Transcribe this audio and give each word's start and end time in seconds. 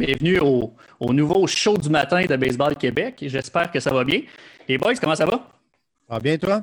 Bienvenue 0.00 0.38
au, 0.40 1.12
nouveau 1.12 1.46
show 1.46 1.76
du 1.76 1.90
matin 1.90 2.24
de 2.24 2.34
Baseball 2.34 2.74
Québec. 2.74 3.16
J'espère 3.20 3.70
que 3.70 3.80
ça 3.80 3.92
va 3.92 4.02
bien. 4.02 4.22
Les 4.66 4.78
boys, 4.78 4.94
comment 4.94 5.14
ça 5.14 5.26
va? 5.26 5.32
Ça 6.08 6.14
va 6.14 6.18
bien, 6.18 6.38
toi? 6.38 6.62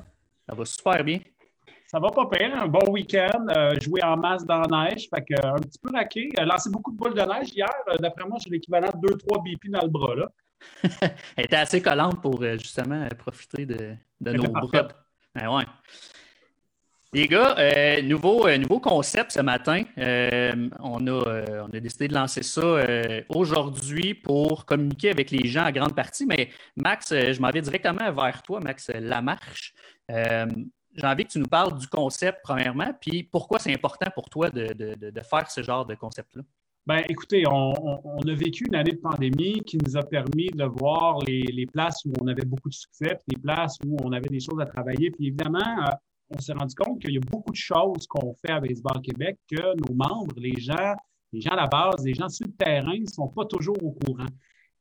Ça 0.50 0.56
va 0.56 0.66
super 0.66 1.04
bien. 1.04 1.20
Ça 1.86 2.00
va 2.00 2.10
pas 2.10 2.26
pire. 2.26 2.60
Un 2.60 2.66
bon 2.66 2.90
week-end. 2.90 3.46
Euh, 3.56 3.80
jouer 3.80 4.04
en 4.04 4.18
masse 4.18 4.44
dans 4.44 4.62
la 4.62 4.86
neige. 4.86 5.08
Fait 5.14 5.22
que, 5.22 5.36
euh, 5.36 5.54
un 5.54 5.60
petit 5.60 5.78
peu 5.78 5.92
raqué. 5.94 6.30
Euh, 6.40 6.46
lancé 6.46 6.72
beaucoup 6.72 6.92
de 6.92 6.98
boules 6.98 7.14
de 7.14 7.22
neige 7.22 7.50
hier. 7.54 7.70
D'après 8.00 8.28
moi, 8.28 8.40
j'ai 8.44 8.50
l'équivalent 8.50 8.90
de 8.96 9.08
2-3 9.08 9.44
BP 9.44 9.70
dans 9.70 9.84
le 9.84 9.90
bras. 9.90 10.16
Là. 10.16 10.30
Elle 11.38 11.46
était 11.46 11.58
assez 11.58 11.80
collante 11.80 12.20
pour 12.24 12.42
justement 12.42 13.08
profiter 13.20 13.68
de, 13.68 13.98
nos 14.20 14.50
bras. 14.50 14.88
Ben 15.36 15.48
ouais. 15.48 15.64
Les 17.14 17.26
gars, 17.28 17.56
euh, 17.58 18.02
nouveau, 18.02 18.48
euh, 18.48 18.58
nouveau 18.58 18.82
concept 18.82 19.32
ce 19.32 19.40
matin. 19.40 19.84
Euh, 19.98 20.70
on, 20.80 21.08
a, 21.08 21.64
on 21.64 21.70
décidé 21.70 22.10
de 22.10 22.14
lancer 22.14 22.44
ça 22.44 22.86
aujourd'hui 23.30 24.14
pour 24.14 24.66
communiquer 24.66 25.10
avec 25.10 25.32
les 25.32 25.48
gens 25.48 25.64
à 25.64 25.72
grande 25.72 25.96
partie. 25.96 26.26
Mais 26.26 26.50
Max, 26.76 27.14
je 27.14 27.40
m'en 27.40 27.50
vais 27.50 27.62
directement 27.62 28.12
vers 28.12 28.44
toi, 28.44 28.60
Max 28.60 28.90
Lamarche. 28.90 29.74
J'ai 30.10 31.06
envie 31.06 31.26
que 31.26 31.32
tu 31.32 31.40
nous 31.40 31.48
parles 31.48 31.78
du 31.78 31.88
concept, 31.88 32.40
premièrement, 32.44 32.92
puis 33.00 33.24
pourquoi 33.24 33.60
c'est 33.60 33.74
important 33.74 34.10
pour 34.14 34.30
toi 34.30 34.50
de, 34.50 35.22
faire 35.22 35.50
ce 35.50 35.62
genre 35.62 35.86
de 35.86 35.96
concept-là? 35.96 36.42
Bien, 36.88 37.04
écoutez, 37.10 37.44
on, 37.48 37.74
a 37.74 38.34
vécu 38.34 38.66
une 38.66 38.76
année 38.76 38.94
de 38.94 38.98
pandémie 38.98 39.62
qui 39.62 39.78
nous 39.78 39.96
a 39.96 40.04
permis 40.04 40.48
de 40.48 40.64
voir 40.64 41.20
les, 41.20 41.44
les, 41.44 41.66
places 41.66 42.04
où 42.06 42.14
on 42.22 42.28
avait 42.28 42.46
beaucoup 42.46 42.70
de 42.70 42.74
succès, 42.74 43.20
puis 43.28 43.36
les 43.36 43.42
places 43.42 43.78
où 43.86 43.98
on 44.04 44.12
avait 44.12 44.30
des 44.30 44.40
choses 44.40 44.60
à 44.60 44.66
travailler. 44.66 45.12
Puis 45.12 45.28
évidemment, 45.28 45.86
on 46.30 46.40
s'est 46.40 46.54
rendu 46.54 46.76
compte 46.76 47.02
qu'il 47.02 47.14
y 47.14 47.18
a 47.18 47.22
beaucoup 47.32 47.52
de 47.52 47.58
choses 47.58 48.06
qu'on 48.08 48.34
fait 48.34 48.52
à 48.52 48.60
Baseball 48.60 49.02
Québec 49.02 49.38
que 49.50 49.76
nos 49.76 49.96
membres, 49.96 50.34
les 50.38 50.60
gens, 50.60 50.94
les 51.32 51.42
gens 51.42 51.52
à 51.52 51.56
la 51.56 51.68
base, 51.68 52.04
les 52.04 52.14
gens 52.14 52.30
sur 52.30 52.48
le 52.48 52.54
terrain 52.54 52.98
ne 53.00 53.06
sont 53.06 53.28
pas 53.30 53.46
toujours 53.46 53.82
au 53.84 53.92
courant. 53.92 54.28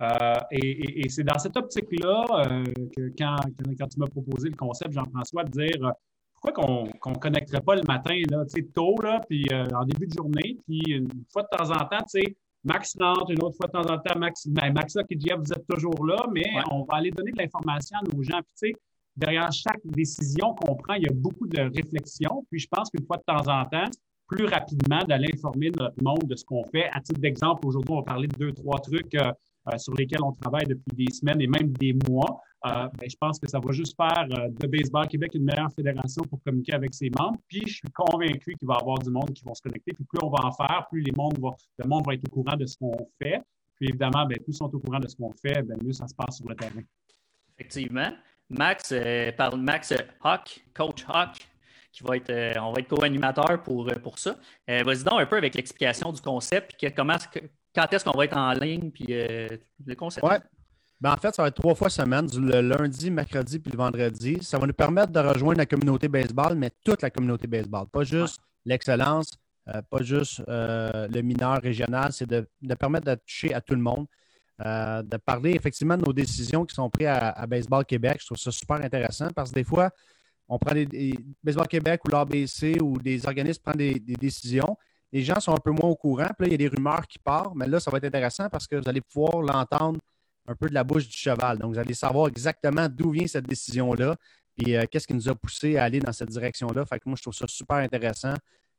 Euh, 0.03 0.35
et, 0.51 1.09
c'est 1.09 1.25
dans 1.25 1.39
cette 1.39 1.57
optique-là 1.57 2.25
euh, 2.31 2.65
que 2.95 3.13
quand, 3.19 3.37
quand, 3.79 3.89
tu 3.89 3.99
m'as 3.99 4.07
proposé 4.07 4.51
le 4.51 4.57
concept, 4.57 4.93
Jean-François, 4.93 5.45
de 5.45 5.51
dire 5.51 5.87
euh, 5.87 5.91
pourquoi 6.35 6.53
qu'on 6.53 7.11
ne 7.11 7.19
connecterait 7.19 7.63
pas 7.63 7.77
le 7.77 7.83
matin, 7.89 8.15
là, 8.31 8.45
tôt, 8.75 8.97
là, 9.03 9.21
puis 9.29 9.47
en 9.53 9.85
début 9.85 10.07
de 10.07 10.13
journée, 10.13 10.59
puis 10.67 10.83
une 10.89 11.25
fois 11.33 11.43
de 11.43 11.57
temps 11.57 11.71
en 11.71 11.87
temps, 11.87 12.05
tu 12.11 12.21
sais, 12.21 12.37
Max 12.63 12.97
rentre, 13.01 13.31
une 13.31 13.43
autre 13.43 13.57
fois 13.57 13.69
de 13.69 13.73
temps 13.73 13.95
en 13.95 13.99
temps, 13.99 14.19
Max, 14.19 14.47
ben, 14.49 14.73
Maxa 14.73 15.03
qui 15.05 15.17
dit 15.17 15.31
vous 15.35 15.53
êtes 15.53 15.67
toujours 15.67 16.05
là, 16.05 16.27
mais 16.33 16.45
on 16.71 16.83
va 16.83 16.97
aller 16.97 17.11
donner 17.11 17.31
de 17.31 17.39
l'information 17.39 17.97
à 17.99 18.15
nos 18.15 18.23
gens. 18.23 18.41
Puis, 18.43 18.53
tu 18.59 18.69
sais, 18.69 18.73
derrière 19.17 19.51
chaque 19.53 19.81
décision 19.85 20.55
qu'on 20.55 20.75
prend, 20.75 20.95
il 20.95 21.05
y 21.05 21.09
a 21.09 21.15
beaucoup 21.15 21.47
de 21.47 21.61
réflexion. 21.61 22.45
Puis 22.51 22.61
je 22.61 22.69
pense 22.69 22.91
qu'une 22.91 23.07
fois 23.07 23.17
de 23.17 23.23
temps 23.23 23.51
en 23.51 23.65
temps, 23.65 23.91
plus 24.27 24.47
rapidement 24.47 25.05
d'aller 25.05 25.29
informer 25.33 25.71
notre 25.71 26.03
monde 26.03 26.25
de 26.25 26.37
ce 26.37 26.45
qu'on 26.45 26.65
fait. 26.65 26.89
À 26.93 27.01
titre 27.01 27.21
d'exemple, 27.21 27.67
aujourd'hui, 27.67 27.93
on 27.93 27.99
va 27.99 28.03
parler 28.03 28.29
de 28.29 28.37
deux, 28.37 28.53
trois 28.53 28.79
trucs 28.81 29.15
euh, 29.15 29.33
euh, 29.73 29.79
sur 29.79 29.95
lesquels 29.95 30.23
on 30.23 30.33
travaille 30.33 30.67
depuis 30.67 31.07
des 31.07 31.13
semaines 31.13 31.41
et 31.41 31.47
même 31.47 31.73
des 31.73 31.97
mois. 32.09 32.41
Euh, 32.67 32.89
ben, 32.99 33.09
je 33.09 33.17
pense 33.21 33.39
que 33.39 33.49
ça 33.49 33.61
va 33.61 33.71
juste 33.71 33.95
faire 33.97 34.27
de 34.29 34.67
Baseball 34.67 35.07
Québec 35.07 35.33
une 35.35 35.45
meilleure 35.45 35.73
fédération 35.73 36.25
pour 36.25 36.43
communiquer 36.43 36.75
avec 36.75 36.93
ses 36.95 37.11
membres. 37.17 37.39
Puis 37.47 37.63
je 37.67 37.75
suis 37.75 37.91
convaincu 37.95 38.55
qu'il 38.57 38.67
va 38.67 38.75
y 38.75 38.81
avoir 38.81 38.99
du 38.99 39.11
monde 39.11 39.31
qui 39.33 39.45
va 39.45 39.55
se 39.55 39.63
connecter. 39.63 39.93
Puis 39.93 40.05
plus 40.05 40.19
on 40.23 40.31
va 40.31 40.45
en 40.45 40.53
faire, 40.53 40.87
plus 40.91 41.03
les 41.03 41.13
mondes 41.13 41.39
le 41.39 41.89
monde 41.89 42.05
va 42.07 42.15
être 42.15 42.25
au 42.27 42.31
courant 42.31 42.57
de 42.57 42.67
ce 42.67 42.77
qu'on 42.77 42.97
fait. 43.23 43.41
Puis 43.77 43.89
évidemment, 43.91 44.27
ben, 44.27 44.39
plus 44.39 44.53
ils 44.53 44.55
sont 44.55 44.75
au 44.75 44.81
courant 44.81 44.99
de 44.99 45.07
ce 45.07 45.15
qu'on 45.15 45.33
fait, 45.33 45.63
ben, 45.63 45.79
mieux 45.83 45.93
ça 45.93 46.09
se 46.09 46.15
passe 46.15 46.39
sur 46.39 46.49
le 46.49 46.57
terrain. 46.57 46.83
Effectivement. 47.59 48.11
Max, 48.49 48.91
euh, 48.93 49.33
par 49.33 49.57
Max 49.57 49.93
Hawk, 50.23 50.65
coach 50.75 51.05
Hawk, 51.09 51.49
qui 51.93 52.03
va 52.05 52.17
être, 52.17 52.31
euh, 52.31 52.55
on 52.61 52.73
va 52.73 52.81
être 52.81 52.89
co-animateur 52.89 53.63
pour, 53.63 53.89
euh, 53.89 53.95
pour 53.95 54.19
ça. 54.19 54.37
Vas-y 54.69 55.05
donc 55.05 55.21
un 55.21 55.27
peu 55.27 55.37
avec 55.37 55.55
l'explication 55.55 56.13
du 56.13 56.21
concept, 56.21 56.75
puis 56.79 56.93
comment, 56.93 57.17
quand 57.75 57.93
est-ce 57.93 58.05
qu'on 58.05 58.17
va 58.17 58.25
être 58.25 58.37
en 58.37 58.53
ligne, 58.53 58.91
puis 58.91 59.07
le 59.09 59.95
concept. 59.97 60.27
Ouais. 60.27 60.39
Ben, 60.99 61.13
en 61.13 61.17
fait, 61.19 61.35
ça 61.35 61.43
va 61.43 61.49
être 61.49 61.57
trois 61.57 61.75
fois 61.75 61.91
semaine, 61.91 62.27
le 62.35 62.61
lundi, 62.63 63.11
mercredi 63.11 63.59
puis 63.59 63.71
le 63.71 63.77
vendredi. 63.77 64.39
Ça 64.41 64.59
va 64.59 64.67
nous 64.67 64.73
permettre 64.73 65.13
de 65.13 65.21
rejoindre 65.21 65.59
la 65.59 65.67
communauté 65.67 66.09
baseball, 66.09 66.55
mais 66.55 66.71
toute 66.83 67.03
la 67.03 67.11
communauté 67.11 67.47
baseball, 67.47 67.87
pas 67.89 68.03
juste 68.03 68.41
l'excellence, 68.65 69.31
pas 69.67 70.01
juste 70.01 70.43
le 70.47 71.21
mineur 71.21 71.61
régional, 71.61 72.13
c'est 72.13 72.27
de, 72.27 72.49
de, 72.63 72.75
permettre 72.75 73.07
de 73.07 73.15
toucher 73.17 73.53
à 73.53 73.61
tout 73.61 73.75
le 73.75 73.83
monde. 73.83 74.07
Euh, 74.65 75.03
de 75.03 75.19
parler 75.19 75.51
effectivement 75.51 75.99
de 75.99 76.05
nos 76.07 76.15
décisions 76.15 76.65
qui 76.65 76.75
sont 76.75 76.89
prises 76.89 77.09
à, 77.09 77.47
Baseball 77.47 77.85
Québec. 77.85 78.17
Je 78.21 78.27
trouve 78.27 78.39
ça 78.39 78.51
super 78.51 78.77
intéressant 78.77 79.29
parce 79.35 79.51
que 79.51 79.57
des 79.57 79.65
fois, 79.65 79.91
on 80.49 80.59
prend 80.59 80.75
des, 80.75 81.15
Baseball 81.45 81.69
Québec 81.69 82.01
ou 82.07 82.09
l'ABC 82.09 82.81
ou 82.81 82.97
des 82.97 83.27
organismes 83.27 83.63
prennent 83.63 83.77
des, 83.77 84.01
décisions. 84.01 84.79
Les 85.13 85.23
gens 85.23 85.41
sont 85.41 85.53
un 85.53 85.61
peu 85.63 85.73
moins 85.73 85.91
au 85.91 85.95
courant. 85.95 86.29
Puis 86.39 86.47
là, 86.47 86.47
il 86.47 86.53
y 86.53 86.55
a 86.55 86.57
des 86.57 86.75
rumeurs 86.75 87.07
qui 87.07 87.19
partent, 87.19 87.55
mais 87.55 87.67
là, 87.67 87.81
ça 87.81 87.91
va 87.91 87.99
être 87.99 88.07
intéressant 88.07 88.49
parce 88.49 88.67
que 88.67 88.77
vous 88.77 88.89
allez 88.89 89.03
pouvoir 89.03 89.43
l'entendre 89.43 90.01
un 90.49 90.55
peu 90.55 90.71
de 90.71 90.75
la 90.75 90.85
bouche 90.85 91.07
du 91.07 91.17
cheval. 91.17 91.59
Donc, 91.59 91.75
vous 91.75 91.79
allez 91.79 91.95
savoir 91.95 92.29
exactement 92.29 92.89
d'où 92.89 93.11
vient 93.11 93.27
cette 93.27 93.47
décision-là 93.47 94.17
et 94.65 94.79
euh, 94.79 94.85
qu'est-ce 94.91 95.07
qui 95.07 95.15
nous 95.15 95.29
a 95.29 95.35
poussé 95.35 95.77
à 95.77 95.85
aller 95.85 96.01
dans 96.01 96.13
cette 96.13 96.31
direction-là. 96.31 96.87
Fait 96.87 96.99
que 96.99 97.03
moi, 97.07 97.17
je 97.17 97.23
trouve 97.23 97.35
ça 97.35 97.47
super 97.47 97.77
intéressant. 97.77 98.33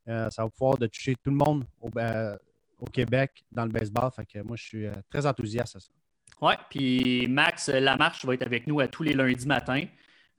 Euh, 0.07 0.27
ça 0.31 0.44
va 0.44 0.49
pouvoir 0.49 0.79
de 0.79 0.88
toucher 0.88 1.15
tout 1.15 1.29
le 1.29 1.35
monde 1.35 1.65
au, 1.81 1.89
au 2.79 2.85
Québec 2.85 3.43
dans 3.51 3.65
le 3.65 3.71
baseball. 3.71 4.11
Fait 4.11 4.25
que 4.25 4.39
moi, 4.39 4.55
je 4.55 4.63
suis 4.63 4.85
euh, 4.85 4.93
très 5.09 5.25
enthousiaste 5.25 5.75
à 5.75 5.79
ça. 5.79 5.89
Oui, 6.41 6.53
puis 6.69 7.27
Max 7.27 7.69
Lamarche 7.69 8.25
va 8.25 8.33
être 8.33 8.45
avec 8.45 8.67
nous 8.67 8.79
à 8.79 8.88
tous 8.88 9.03
les 9.03 9.13
lundis 9.13 9.47
matins. 9.47 9.85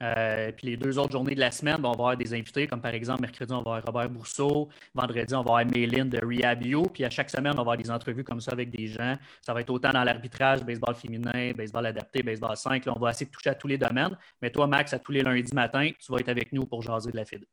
Euh, 0.00 0.52
puis 0.52 0.68
les 0.68 0.76
deux 0.76 0.96
autres 0.98 1.10
journées 1.12 1.34
de 1.34 1.40
la 1.40 1.50
semaine, 1.50 1.76
on 1.78 1.82
va 1.82 1.90
avoir 1.90 2.16
des 2.16 2.32
invités, 2.32 2.68
comme 2.68 2.80
par 2.80 2.94
exemple, 2.94 3.22
mercredi, 3.22 3.52
on 3.52 3.62
va 3.62 3.76
avoir 3.76 3.82
Robert 3.84 4.10
Bourseau. 4.10 4.68
Vendredi, 4.94 5.34
on 5.34 5.42
va 5.42 5.58
avoir 5.58 5.66
Méline 5.66 6.08
de 6.08 6.24
Rehabio. 6.24 6.84
Puis 6.84 7.04
à 7.04 7.10
chaque 7.10 7.30
semaine, 7.30 7.52
on 7.54 7.56
va 7.56 7.60
avoir 7.62 7.76
des 7.76 7.90
entrevues 7.90 8.24
comme 8.24 8.40
ça 8.40 8.52
avec 8.52 8.70
des 8.70 8.86
gens. 8.86 9.16
Ça 9.42 9.52
va 9.52 9.60
être 9.60 9.70
autant 9.70 9.90
dans 9.90 10.04
l'arbitrage, 10.04 10.62
baseball 10.62 10.94
féminin, 10.94 11.52
baseball 11.52 11.86
adapté, 11.86 12.22
baseball 12.22 12.56
5. 12.56 12.84
on 12.86 12.98
va 13.00 13.10
essayer 13.10 13.26
de 13.26 13.32
toucher 13.32 13.50
à 13.50 13.54
tous 13.54 13.66
les 13.66 13.78
domaines. 13.78 14.16
Mais 14.40 14.50
toi, 14.50 14.66
Max, 14.66 14.92
à 14.92 14.98
tous 15.00 15.12
les 15.12 15.22
lundis 15.22 15.54
matins, 15.54 15.90
tu 15.98 16.12
vas 16.12 16.18
être 16.18 16.28
avec 16.28 16.52
nous 16.52 16.64
pour 16.64 16.82
jaser 16.82 17.10
de 17.10 17.16
la 17.16 17.24
FED. 17.24 17.44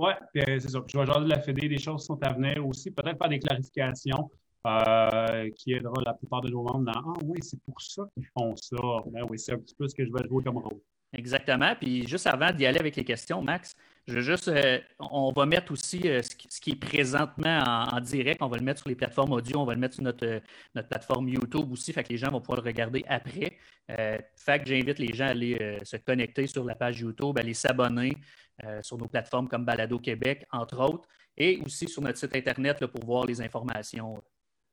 Oui, 0.00 0.12
euh, 0.36 0.58
c'est 0.58 0.70
ça. 0.70 0.78
Je 0.86 0.98
vais 0.98 1.04
jaser 1.04 1.20
de 1.20 1.28
la 1.28 1.40
Fédé, 1.40 1.68
des 1.68 1.78
choses 1.78 2.06
sont 2.06 2.18
à 2.22 2.32
venir 2.32 2.66
aussi, 2.66 2.90
peut-être 2.90 3.18
faire 3.18 3.28
des 3.28 3.38
clarifications 3.38 4.30
euh, 4.66 5.50
qui 5.56 5.74
aidera 5.74 6.00
la 6.06 6.14
plupart 6.14 6.40
de 6.40 6.48
nos 6.48 6.62
membres 6.62 6.90
dans 6.90 6.92
Ah 7.14 7.18
oui, 7.22 7.38
c'est 7.42 7.60
pour 7.62 7.78
ça 7.82 8.04
qu'ils 8.14 8.26
font 8.26 8.56
ça. 8.56 8.76
Ben 9.12 9.26
oui, 9.28 9.38
c'est 9.38 9.52
un 9.52 9.58
petit 9.58 9.74
peu 9.74 9.86
ce 9.86 9.94
que 9.94 10.06
je 10.06 10.10
vais 10.10 10.26
jouer 10.26 10.42
comme 10.42 10.56
rôle. 10.56 10.80
Exactement. 11.12 11.74
Puis 11.78 12.06
juste 12.06 12.26
avant 12.26 12.50
d'y 12.50 12.64
aller 12.64 12.78
avec 12.78 12.96
les 12.96 13.04
questions, 13.04 13.42
Max, 13.42 13.74
je 14.06 14.14
veux 14.14 14.20
juste, 14.22 14.48
euh, 14.48 14.80
on 14.98 15.32
va 15.32 15.46
mettre 15.46 15.72
aussi 15.72 16.00
ce, 16.00 16.60
qui, 16.60 16.70
est 16.70 16.76
présentement 16.76 17.62
en, 17.92 18.00
direct, 18.00 18.42
on 18.42 18.48
va 18.48 18.56
le 18.56 18.64
mettre 18.64 18.80
sur 18.80 18.88
les 18.88 18.96
plateformes 18.96 19.32
audio, 19.32 19.60
on 19.60 19.64
va 19.64 19.74
le 19.74 19.80
mettre 19.80 19.94
sur 19.94 20.02
notre, 20.04 20.40
notre 20.74 20.88
plateforme 20.88 21.28
YouTube 21.28 21.70
aussi, 21.70 21.92
fait 21.92 22.02
que 22.02 22.08
les 22.08 22.16
gens 22.16 22.30
vont 22.30 22.40
pouvoir 22.40 22.60
le 22.60 22.66
regarder 22.66 23.04
après. 23.08 23.58
fait 23.86 24.58
que 24.60 24.66
j'invite 24.66 24.98
les 24.98 25.12
gens 25.14 25.26
à 25.26 25.30
aller 25.30 25.78
se 25.84 25.96
connecter 25.96 26.46
sur 26.46 26.64
la 26.64 26.74
page 26.74 27.00
YouTube, 27.00 27.38
à 27.38 27.40
aller 27.40 27.54
s'abonner, 27.54 28.16
euh, 28.64 28.82
sur 28.82 28.98
nos 28.98 29.08
plateformes 29.08 29.48
comme 29.48 29.64
Balado 29.64 29.98
Québec, 29.98 30.44
entre 30.50 30.78
autres, 30.80 31.08
et 31.34 31.62
aussi 31.64 31.88
sur 31.88 32.02
notre 32.02 32.18
site 32.18 32.36
Internet 32.36 32.84
pour 32.86 33.04
voir 33.04 33.24
les 33.24 33.40
informations 33.40 34.22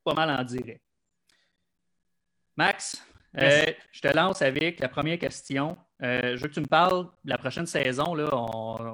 pas 0.03 0.13
mal 0.13 0.29
en 0.29 0.43
direct. 0.43 0.81
Max, 2.57 3.01
euh, 3.37 3.65
je 3.91 4.01
te 4.01 4.07
lance 4.09 4.41
avec 4.41 4.81
la 4.81 4.89
première 4.89 5.17
question. 5.17 5.77
Euh, 6.03 6.37
je 6.37 6.41
veux 6.43 6.47
que 6.47 6.53
tu 6.53 6.61
me 6.61 6.67
parles 6.67 7.05
de 7.23 7.29
la 7.29 7.37
prochaine 7.37 7.65
saison. 7.65 8.15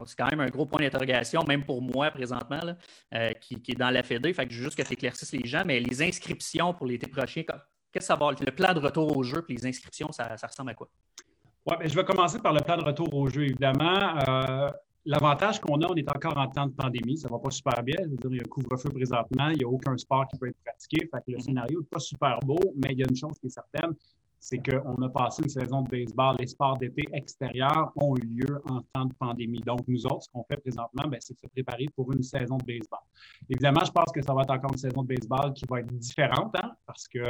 c'est 0.06 0.18
quand 0.18 0.30
même 0.30 0.40
un 0.40 0.50
gros 0.50 0.66
point 0.66 0.82
d'interrogation, 0.82 1.44
même 1.48 1.66
pour 1.66 1.82
moi 1.82 2.12
présentement, 2.12 2.62
qui, 3.42 3.56
est 3.56 3.78
dans 3.78 3.90
la 3.90 4.04
Fédé. 4.04 4.34
Fait 4.34 4.46
que 4.46 4.54
je 4.54 4.60
veux 4.60 4.66
juste 4.66 4.78
que 4.78 4.84
tu 4.84 4.94
éclaircisses 4.94 5.34
les 5.34 5.46
gens, 5.46 5.64
mais 5.66 5.80
les 5.80 6.02
inscriptions 6.02 6.74
pour 6.74 6.86
l'été 6.86 7.08
prochain, 7.08 7.44
qu'est-ce 7.44 8.00
que 8.00 8.04
ça 8.04 8.16
va? 8.16 8.32
Le 8.32 8.52
plan 8.52 8.74
de 8.74 8.80
retour 8.80 9.16
au 9.16 9.24
jeu 9.24 9.46
et 9.48 9.54
les 9.54 9.66
inscriptions, 9.66 10.12
ça, 10.12 10.36
ça 10.38 10.48
ressemble 10.48 10.72
à 10.72 10.74
quoi? 10.74 10.90
Oui, 11.66 11.76
ben, 11.80 11.88
je 11.88 11.96
vais 11.96 12.04
commencer 12.04 12.40
par 12.40 12.52
le 12.52 12.60
plan 12.60 12.76
de 12.78 12.84
retour 12.84 13.14
au 13.14 13.28
jeu, 13.30 13.44
évidemment. 13.44 14.18
Euh, 14.28 14.70
l'avantage 15.06 15.62
qu'on 15.62 15.80
a, 15.82 15.88
on 15.90 15.96
est 15.96 16.10
encore 16.14 16.38
en 16.38 16.48
temps 16.48 16.66
de 16.66 16.74
pandémie, 16.74 17.18
ça 17.18 17.30
va 17.30 17.40
pas 17.40 17.52
super 17.52 17.82
bien. 17.84 17.96
Dire, 18.06 18.32
il 18.32 18.38
y 18.38 18.40
a 18.40 18.44
un 18.44 18.50
couvre-feu 18.50 18.90
présentement, 18.90 19.48
il 19.50 19.60
n'y 19.60 19.64
a 19.64 19.68
aucun 19.68 19.98
sport 19.98 20.28
qui 20.28 20.38
peut 20.38 20.50
être 20.50 20.58
pratiqué. 20.66 21.08
Fait 21.10 21.20
que 21.26 21.32
le 21.32 21.40
scénario 21.40 21.80
n'est 21.80 21.88
pas 21.88 22.00
super 22.00 22.40
beau, 22.40 22.60
mais 22.76 22.92
il 22.92 23.00
y 23.00 23.04
a 23.04 23.06
une 23.10 23.16
chose 23.16 23.38
qui 23.40 23.48
est 23.48 23.50
certaine, 23.50 23.94
c'est 24.44 24.58
qu'on 24.58 25.02
a 25.02 25.08
passé 25.08 25.42
une 25.42 25.48
saison 25.48 25.84
de 25.84 25.90
baseball. 25.90 26.36
Les 26.38 26.48
sports 26.48 26.78
d'été 26.78 27.04
extérieurs 27.14 27.94
ont 27.96 28.14
eu 28.18 28.26
lieu 28.26 28.62
en 28.66 28.82
temps 28.94 29.06
de 29.06 29.14
pandémie. 29.14 29.62
Donc, 29.62 29.88
nous 29.88 30.06
autres, 30.06 30.24
ce 30.24 30.30
qu'on 30.34 30.44
fait 30.44 30.58
présentement, 30.58 31.08
ben, 31.08 31.18
c'est 31.22 31.34
de 31.34 31.40
se 31.40 31.48
préparer 31.48 31.86
pour 31.96 32.12
une 32.12 32.24
saison 32.24 32.58
de 32.58 32.66
baseball. 32.66 33.00
Évidemment, 33.50 33.86
je 33.86 33.92
pense 33.92 34.12
que 34.14 34.22
ça 34.22 34.34
va 34.34 34.42
être 34.42 34.52
encore 34.52 34.72
une 34.74 34.78
saison 34.78 35.04
de 35.04 35.08
baseball 35.08 35.54
qui 35.54 35.64
va 35.70 35.80
être 35.80 35.88
différente, 35.94 36.54
hein, 36.62 36.74
parce 36.86 37.08
que 37.08 37.22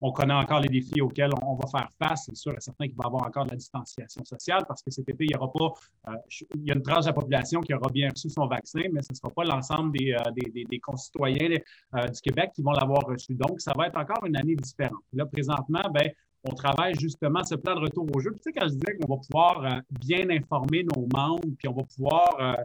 on 0.00 0.12
connaît 0.12 0.34
encore 0.34 0.60
les 0.60 0.68
défis 0.68 1.00
auxquels 1.00 1.30
on, 1.42 1.54
va 1.54 1.66
faire 1.68 1.88
face. 1.98 2.24
C'est 2.26 2.36
sûr 2.36 2.52
et 2.52 2.60
certain 2.60 2.86
qu'il 2.86 2.96
va 2.96 3.04
y 3.04 3.06
avoir 3.06 3.26
encore 3.26 3.44
de 3.46 3.50
la 3.50 3.56
distanciation 3.56 4.24
sociale 4.24 4.64
parce 4.68 4.82
que 4.82 4.90
cet 4.90 5.08
été, 5.08 5.24
il 5.24 5.30
y 5.30 5.36
aura 5.36 5.50
pas, 5.50 5.72
euh, 6.08 6.16
il 6.54 6.66
y 6.66 6.70
a 6.70 6.74
une 6.74 6.82
tranche 6.82 7.04
de 7.04 7.06
la 7.06 7.12
population 7.14 7.60
qui 7.60 7.72
aura 7.72 7.88
bien 7.90 8.10
reçu 8.10 8.28
son 8.28 8.46
vaccin, 8.46 8.82
mais 8.92 9.00
ce 9.02 9.08
ne 9.12 9.16
sera 9.16 9.30
pas 9.30 9.44
l'ensemble 9.44 9.96
des, 9.96 10.12
euh, 10.12 10.78
concitoyens 10.82 11.48
euh, 11.94 12.08
du 12.08 12.20
Québec 12.20 12.50
qui 12.54 12.62
vont 12.62 12.72
l'avoir 12.72 13.06
reçu. 13.06 13.34
Donc, 13.34 13.60
ça 13.60 13.72
va 13.76 13.86
être 13.86 13.96
encore 13.96 14.24
une 14.26 14.36
année 14.36 14.54
différente. 14.54 15.02
Là, 15.14 15.24
présentement, 15.24 15.82
ben, 15.92 16.10
on 16.50 16.54
travaille 16.54 16.94
justement 16.94 17.42
ce 17.44 17.54
plan 17.54 17.74
de 17.74 17.80
retour 17.80 18.06
au 18.14 18.20
jeu. 18.20 18.32
tu 18.32 18.42
sais, 18.42 18.52
quand 18.52 18.66
je 18.66 18.74
disais 18.74 18.96
qu'on 18.96 19.14
va 19.14 19.20
pouvoir 19.20 19.80
bien 20.00 20.28
informer 20.30 20.84
nos 20.84 21.06
membres, 21.12 21.48
puis 21.58 21.68
on 21.68 21.74
va 21.74 21.82
pouvoir 21.82 22.56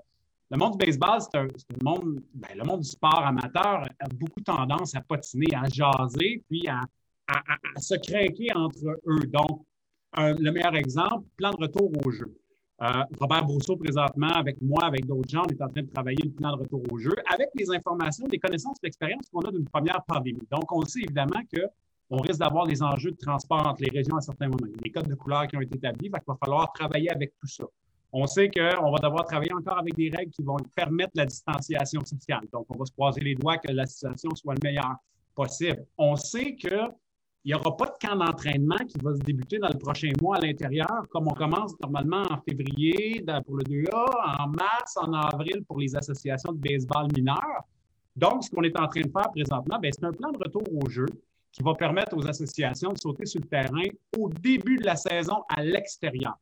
le 0.51 0.57
monde 0.57 0.77
du 0.77 0.85
baseball, 0.85 1.21
c'est 1.21 1.37
un, 1.37 1.47
monde, 1.83 2.21
ben, 2.33 2.57
le 2.57 2.63
monde 2.65 2.81
du 2.81 2.89
sport 2.89 3.25
amateur 3.25 3.85
a 3.99 4.07
beaucoup 4.13 4.41
tendance 4.41 4.93
à 4.95 5.01
patiner, 5.01 5.47
à 5.55 5.63
jaser, 5.69 6.43
puis 6.49 6.67
à, 6.67 6.81
se 7.77 7.95
craquer 7.95 8.53
entre 8.53 8.99
eux. 9.07 9.27
Donc, 9.27 9.63
le 10.17 10.51
meilleur 10.51 10.75
exemple, 10.75 11.23
plan 11.37 11.51
de 11.51 11.57
retour 11.57 11.89
au 12.05 12.11
jeu. 12.11 12.35
Euh, 12.81 13.03
Robert 13.19 13.45
Brousseau, 13.45 13.77
présentement, 13.77 14.33
avec 14.33 14.59
moi, 14.59 14.85
avec 14.85 15.05
d'autres 15.05 15.29
gens, 15.29 15.43
on 15.45 15.51
est 15.51 15.61
en 15.61 15.69
train 15.69 15.83
de 15.83 15.87
travailler 15.87 16.23
le 16.23 16.31
plan 16.31 16.55
de 16.55 16.63
retour 16.63 16.81
au 16.91 16.97
jeu 16.97 17.13
avec 17.31 17.49
les 17.53 17.69
informations, 17.69 18.25
les 18.31 18.39
connaissances, 18.39 18.77
l'expérience 18.81 19.29
qu'on 19.31 19.41
a 19.41 19.51
d'une 19.51 19.65
première 19.65 20.03
pandémie. 20.07 20.47
Donc, 20.49 20.71
on 20.71 20.81
sait 20.81 21.01
évidemment 21.01 21.41
qu'on 22.11 22.17
risque 22.17 22.39
d'avoir 22.39 22.67
des 22.67 22.83
enjeux 22.83 23.11
de 23.11 23.17
transport 23.17 23.65
entre 23.65 23.81
les 23.83 23.89
régions 23.89 24.17
à 24.17 24.21
certains 24.21 24.47
moments. 24.47 24.67
Codes 24.93 25.07
de 25.07 25.15
couleur 25.15 25.47
qui 25.47 25.55
ont 25.55 25.61
été 25.61 25.77
établis, 25.77 26.07
il 26.07 26.11
va 26.11 26.19
falloir 26.35 26.73
travailler 26.73 27.09
avec 27.09 27.33
tout 27.39 27.47
ça. 27.47 27.63
On 28.11 28.27
sait 28.27 28.49
qu'on 28.49 28.91
va 28.91 28.97
devoir 28.97 29.23
travailler 29.23 29.53
encore 29.53 29.77
avec 29.77 29.95
des 29.95 30.09
règles 30.09 30.31
qui 30.31 30.43
vont 30.43 30.57
permettre 30.75 31.11
la 31.15 31.25
distanciation 31.25 32.03
sociale. 32.03 32.41
Donc, 32.51 32.65
on 32.67 32.77
va 32.77 32.83
se 32.83 32.91
croiser 32.91 33.21
les 33.21 33.35
doigts 33.35 33.57
que 33.57 33.71
la 33.71 33.85
situation 33.85 34.29
soit 34.35 34.55
le 34.55 34.59
meilleur 34.61 34.97
possible. 35.33 35.85
On 35.97 36.17
sait 36.17 36.53
qu'il 36.55 36.89
n'y 37.45 37.53
aura 37.53 37.77
pas 37.77 37.85
de 37.85 38.05
camp 38.05 38.17
d'entraînement 38.17 38.75
qui 38.89 38.97
va 39.01 39.15
se 39.15 39.21
débuter 39.21 39.59
dans 39.59 39.69
le 39.69 39.79
prochain 39.79 40.11
mois 40.21 40.35
à 40.35 40.41
l'intérieur, 40.41 41.07
comme 41.11 41.29
on 41.29 41.33
commence 41.33 41.79
normalement 41.79 42.23
en 42.29 42.41
février 42.41 43.23
pour 43.45 43.55
le 43.55 43.63
2A, 43.63 44.41
en 44.41 44.47
mars, 44.49 44.97
en 44.97 45.13
avril 45.13 45.63
pour 45.65 45.79
les 45.79 45.95
associations 45.95 46.51
de 46.51 46.59
baseball 46.59 47.07
mineurs. 47.15 47.63
Donc, 48.17 48.43
ce 48.43 48.51
qu'on 48.51 48.63
est 48.63 48.77
en 48.77 48.87
train 48.87 48.99
de 48.99 49.09
faire 49.09 49.31
présentement, 49.31 49.79
ben, 49.79 49.89
c'est 49.97 50.05
un 50.05 50.11
plan 50.11 50.33
de 50.33 50.37
retour 50.37 50.63
au 50.73 50.89
jeu 50.89 51.05
qui 51.51 51.63
va 51.63 51.73
permettre 51.75 52.15
aux 52.15 52.27
associations 52.27 52.93
de 52.93 52.97
sauter 52.97 53.25
sur 53.25 53.41
le 53.41 53.47
terrain 53.47 53.83
au 54.17 54.29
début 54.29 54.77
de 54.77 54.85
la 54.85 54.95
saison 54.95 55.43
à 55.49 55.63
l'extérieur. 55.63 56.37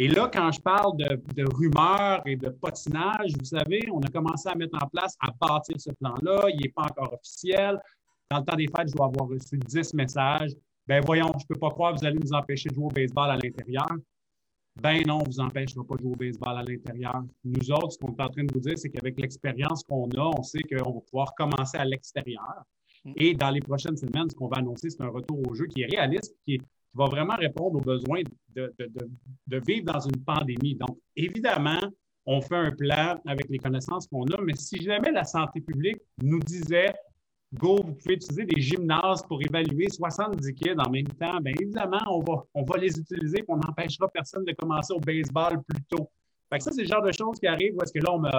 Et 0.00 0.06
là, 0.06 0.30
quand 0.32 0.52
je 0.52 0.60
parle 0.60 0.96
de, 0.96 1.44
rumeurs 1.56 2.22
et 2.24 2.36
de 2.36 2.48
potinage, 2.50 3.32
vous 3.36 3.44
savez, 3.44 3.80
on 3.92 4.00
a 4.00 4.08
commencé 4.08 4.48
à 4.48 4.54
mettre 4.54 4.78
en 4.80 4.86
place, 4.86 5.16
à 5.20 5.32
bâtir 5.32 5.74
ce 5.80 5.90
plan-là. 5.90 6.46
Il 6.50 6.60
n'est 6.60 6.68
pas 6.68 6.82
encore 6.82 7.12
officiel. 7.12 7.80
Dans 8.30 8.38
le 8.38 8.44
temps 8.44 8.56
des 8.56 8.68
fêtes, 8.68 8.90
je 8.90 8.94
dois 8.94 9.06
avoir 9.06 9.28
reçu 9.28 9.58
10 9.58 9.94
messages. 9.94 10.52
Ben 10.86 11.02
voyons, 11.04 11.32
je 11.36 11.44
ne 11.44 11.48
peux 11.48 11.58
pas 11.58 11.70
croire 11.70 11.94
que 11.94 11.98
vous 11.98 12.06
allez 12.06 12.18
nous 12.18 12.32
empêcher 12.32 12.68
de 12.68 12.74
jouer 12.74 12.84
au 12.84 12.90
baseball 12.90 13.30
à 13.30 13.36
l'intérieur. 13.36 13.88
Ben 14.80 15.02
non, 15.04 15.16
on 15.16 15.22
ne 15.22 15.26
vous 15.26 15.40
empêchera 15.40 15.82
pas 15.82 15.96
de 15.96 16.02
jouer 16.02 16.12
au 16.12 16.16
baseball 16.16 16.56
à 16.56 16.62
l'intérieur. 16.62 17.24
Nous 17.44 17.72
autres, 17.72 17.92
ce 17.92 17.98
qu'on 17.98 18.14
est 18.14 18.22
en 18.22 18.28
train 18.28 18.44
de 18.44 18.52
vous 18.54 18.60
dire, 18.60 18.78
c'est 18.78 18.90
qu'avec 18.90 19.18
l'expérience 19.18 19.82
qu'on 19.82 20.08
a, 20.10 20.30
on 20.38 20.42
sait 20.44 20.62
qu'on 20.62 20.92
va 20.92 21.00
pouvoir 21.00 21.34
commencer 21.34 21.76
à 21.76 21.84
l'extérieur. 21.84 22.62
Mm. 23.08 23.12
Et 23.16 23.34
dans 23.34 23.50
les 23.50 23.60
prochaines 23.60 23.96
semaines, 23.96 24.28
ce 24.30 24.34
qu'on 24.34 24.48
va 24.48 24.58
annoncer, 24.58 24.90
c'est 24.90 25.02
un 25.02 25.08
retour 25.08 25.40
au 25.48 25.54
jeu 25.54 25.66
qui 25.66 25.82
est 25.82 25.86
réaliste, 25.86 26.34
qui 26.44 26.58
qui 26.58 26.64
va 26.94 27.06
vraiment 27.06 27.36
répondre 27.36 27.76
aux 27.76 27.82
besoins 27.82 28.22
de, 28.54 28.72
vivre 29.66 29.92
dans 29.92 30.00
une 30.00 30.24
pandémie. 30.24 30.74
Donc, 30.74 30.98
évidemment, 31.14 31.80
on 32.26 32.40
fait 32.40 32.56
un 32.56 32.70
plan 32.72 33.20
avec 33.26 33.48
les 33.48 33.58
connaissances 33.58 34.06
qu'on 34.06 34.24
a, 34.26 34.40
mais 34.40 34.54
si 34.56 34.82
jamais 34.82 35.10
la 35.12 35.24
santé 35.24 35.60
publique 35.60 35.98
nous 36.22 36.40
disait 36.40 36.92
Go, 37.54 37.80
vous 37.82 37.94
pouvez 37.94 38.14
utiliser 38.14 38.44
des 38.44 38.60
gymnases 38.60 39.22
pour 39.22 39.40
évaluer 39.40 39.88
70 39.88 40.54
kids 40.54 40.74
en 40.78 40.90
même 40.90 41.06
temps, 41.06 41.40
bien 41.40 41.54
évidemment, 41.58 42.00
on 42.08 42.20
va, 42.20 42.44
on 42.52 42.62
va 42.62 42.76
les 42.76 42.98
utiliser 42.98 43.38
et 43.38 43.44
on 43.48 43.56
n'empêchera 43.56 44.06
personne 44.08 44.44
de 44.44 44.52
commencer 44.52 44.92
au 44.92 45.00
baseball 45.00 45.62
plus 45.66 45.82
tôt. 45.84 46.10
Fait 46.50 46.58
que 46.58 46.64
ça, 46.64 46.72
c'est 46.72 46.82
le 46.82 46.88
genre 46.88 47.02
de 47.02 47.12
choses 47.12 47.38
qui 47.38 47.46
arrivent 47.46 47.74
où 47.74 47.82
est-ce 47.82 47.92
que 47.92 48.04
là, 48.04 48.12
on 48.12 48.18
me, 48.18 48.30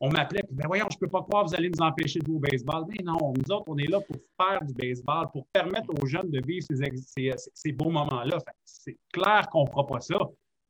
on 0.00 0.10
m'appelait, 0.10 0.42
puis 0.42 0.54
ben 0.54 0.66
voyons, 0.66 0.86
je 0.90 0.96
ne 0.96 1.00
peux 1.00 1.08
pas 1.08 1.22
croire 1.22 1.44
que 1.44 1.50
vous 1.50 1.54
allez 1.54 1.70
nous 1.70 1.80
empêcher 1.80 2.18
de 2.18 2.26
jouer 2.26 2.36
au 2.36 2.40
baseball. 2.40 2.84
Mais 2.88 3.02
non, 3.04 3.32
nous 3.36 3.54
autres, 3.54 3.64
on 3.68 3.76
est 3.78 3.88
là 3.88 4.00
pour 4.00 4.16
faire 4.40 4.62
du 4.64 4.74
baseball, 4.74 5.30
pour 5.32 5.46
permettre 5.46 5.90
aux 6.02 6.06
jeunes 6.06 6.30
de 6.30 6.40
vivre 6.44 6.66
ces, 6.66 7.72
beaux 7.72 7.90
moments-là. 7.90 8.38
C'est 8.64 8.98
clair 9.12 9.48
qu'on 9.50 9.64
ne 9.64 9.70
fera 9.70 9.86
pas 9.86 10.00
ça. 10.00 10.18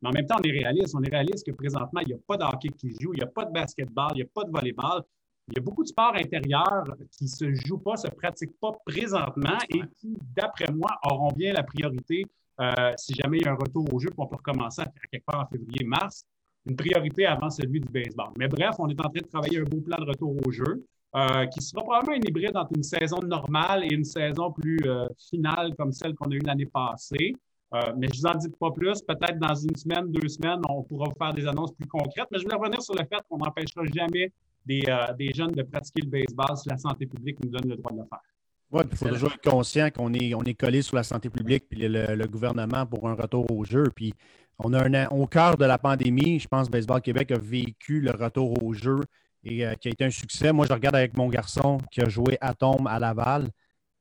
Mais 0.03 0.11
en 0.11 0.12
même 0.12 0.26
temps, 0.26 0.37
on 0.38 0.43
est 0.43 0.53
réaliste. 0.53 0.94
On 0.94 1.03
est 1.03 1.11
réaliste 1.11 1.47
que 1.47 1.53
présentement, 1.53 2.00
il 2.03 2.09
n'y 2.09 2.15
a 2.15 2.19
pas 2.26 2.37
de 2.37 2.44
hockey 2.44 2.69
qui 2.69 2.91
joue, 3.00 3.15
il 3.15 3.19
n'y 3.19 3.23
a 3.23 3.26
pas 3.26 3.44
de 3.44 3.53
basketball, 3.53 4.11
il 4.12 4.17
n'y 4.17 4.23
a 4.23 4.29
pas 4.32 4.44
de 4.44 4.50
volleyball. 4.50 5.03
Il 5.49 5.55
y 5.56 5.59
a 5.59 5.62
beaucoup 5.62 5.82
de 5.82 5.88
sports 5.88 6.15
intérieurs 6.15 6.85
qui 7.11 7.25
ne 7.25 7.29
se 7.29 7.55
jouent 7.55 7.79
pas, 7.79 7.93
ne 7.93 7.97
se 7.97 8.09
pratiquent 8.09 8.59
pas 8.61 8.73
présentement 8.87 9.59
et 9.69 9.81
qui, 9.97 10.17
d'après 10.35 10.70
moi, 10.73 10.99
auront 11.11 11.32
bien 11.32 11.53
la 11.53 11.62
priorité 11.62 12.27
euh, 12.61 12.93
si 12.97 13.15
jamais 13.15 13.38
il 13.38 13.44
y 13.44 13.49
a 13.49 13.53
un 13.53 13.56
retour 13.56 13.93
au 13.93 13.99
jeu, 13.99 14.11
qu'on 14.11 14.27
peut 14.27 14.37
recommencer 14.37 14.82
à 14.82 14.87
quelque 15.11 15.25
part 15.25 15.41
en 15.41 15.47
février-mars 15.47 16.25
une 16.66 16.76
priorité 16.76 17.26
avant 17.26 17.50
celui 17.50 17.81
du 17.81 17.88
baseball. 17.88 18.31
Mais 18.38 18.49
bref, 18.49 18.76
on 18.78 18.88
est 18.88 19.00
en 19.00 19.05
train 19.05 19.20
de 19.20 19.20
travailler 19.20 19.58
un 19.61 19.64
beau 19.64 19.81
plan 19.81 19.99
de 19.99 20.08
retour 20.08 20.34
au 20.46 20.50
jeu 20.50 20.84
euh, 21.16 21.46
qui 21.46 21.61
sera 21.61 21.82
probablement 21.82 22.16
un 22.16 22.28
hybride 22.28 22.56
entre 22.56 22.72
une 22.75 22.82
saison 22.82 23.20
normale 23.20 23.84
et 23.84 23.94
une 23.94 24.05
saison 24.05 24.50
plus 24.50 24.81
euh, 24.84 25.06
finale 25.31 25.75
comme 25.76 25.93
celle 25.93 26.14
qu'on 26.14 26.31
a 26.31 26.34
eue 26.34 26.40
l'année 26.40 26.66
passée. 26.66 27.34
Euh, 27.72 27.93
mais 27.96 28.08
je 28.12 28.14
ne 28.14 28.19
vous 28.19 28.26
en 28.26 28.34
dis 28.38 28.49
pas 28.58 28.70
plus. 28.70 29.00
Peut-être 29.02 29.38
dans 29.38 29.55
une 29.55 29.76
semaine, 29.76 30.11
deux 30.11 30.28
semaines, 30.28 30.61
on 30.69 30.82
pourra 30.82 31.06
vous 31.08 31.14
faire 31.16 31.34
des 31.34 31.46
annonces 31.46 31.72
plus 31.72 31.87
concrètes. 31.87 32.26
Mais 32.31 32.38
je 32.38 32.44
voulais 32.44 32.56
revenir 32.56 32.82
sur 32.82 32.94
le 32.94 33.05
fait 33.05 33.20
qu'on 33.28 33.38
n'empêchera 33.38 33.82
jamais 33.94 34.32
des, 34.64 34.82
des, 35.19 35.32
jeunes 35.32 35.52
de 35.52 35.62
pratiquer 35.62 36.02
le 36.02 36.10
baseball 36.10 36.56
si 36.56 36.69
la 36.69 36.78
santé 36.78 37.06
publique 37.06 37.38
nous 37.44 37.50
donne 37.50 37.69
le 37.69 37.76
droit 37.76 37.93
de 37.93 37.99
le 37.99 38.05
faire. 38.05 38.20
Oui, 38.70 38.82
il 38.90 38.96
faut 38.96 39.08
toujours 39.08 39.32
être 39.32 39.50
conscient 39.50 39.90
qu'on 39.90 40.12
est, 40.14 40.34
on 40.34 40.43
est 40.43 40.55
collé 40.55 40.82
sur 40.82 40.96
la 40.96 41.02
santé 41.02 41.28
publique 41.28 41.67
puis 41.69 41.87
le, 41.87 42.14
le, 42.14 42.26
gouvernement 42.26 42.87
pour 42.87 43.08
un 43.08 43.14
retour 43.14 43.46
au 43.52 43.64
jeu. 43.64 43.84
Puis 43.94 44.14
on 44.59 44.73
a 44.73 44.85
un, 44.85 45.06
au 45.09 45.27
cœur 45.27 45.56
de 45.56 45.65
la 45.65 45.79
pandémie, 45.79 46.39
je 46.39 46.49
pense 46.49 46.69
que 46.69 46.73
Baseball 46.73 47.01
Québec 47.01 47.31
a 47.33 47.39
vécu 47.39 48.01
le 48.01 48.12
retour 48.12 48.62
au 48.62 48.73
jeu 48.73 49.01
et 49.45 49.67
euh, 49.67 49.75
qui 49.75 49.89
a 49.89 49.91
été 49.91 50.05
un 50.05 50.11
succès. 50.11 50.53
Moi, 50.53 50.67
je 50.67 50.73
regarde 50.73 50.97
avec 50.97 51.17
mon 51.17 51.29
garçon 51.29 51.79
qui 51.91 52.01
a 52.01 52.09
joué 52.09 52.39
Atom 52.41 52.87
à 52.87 52.99
Laval. 52.99 53.49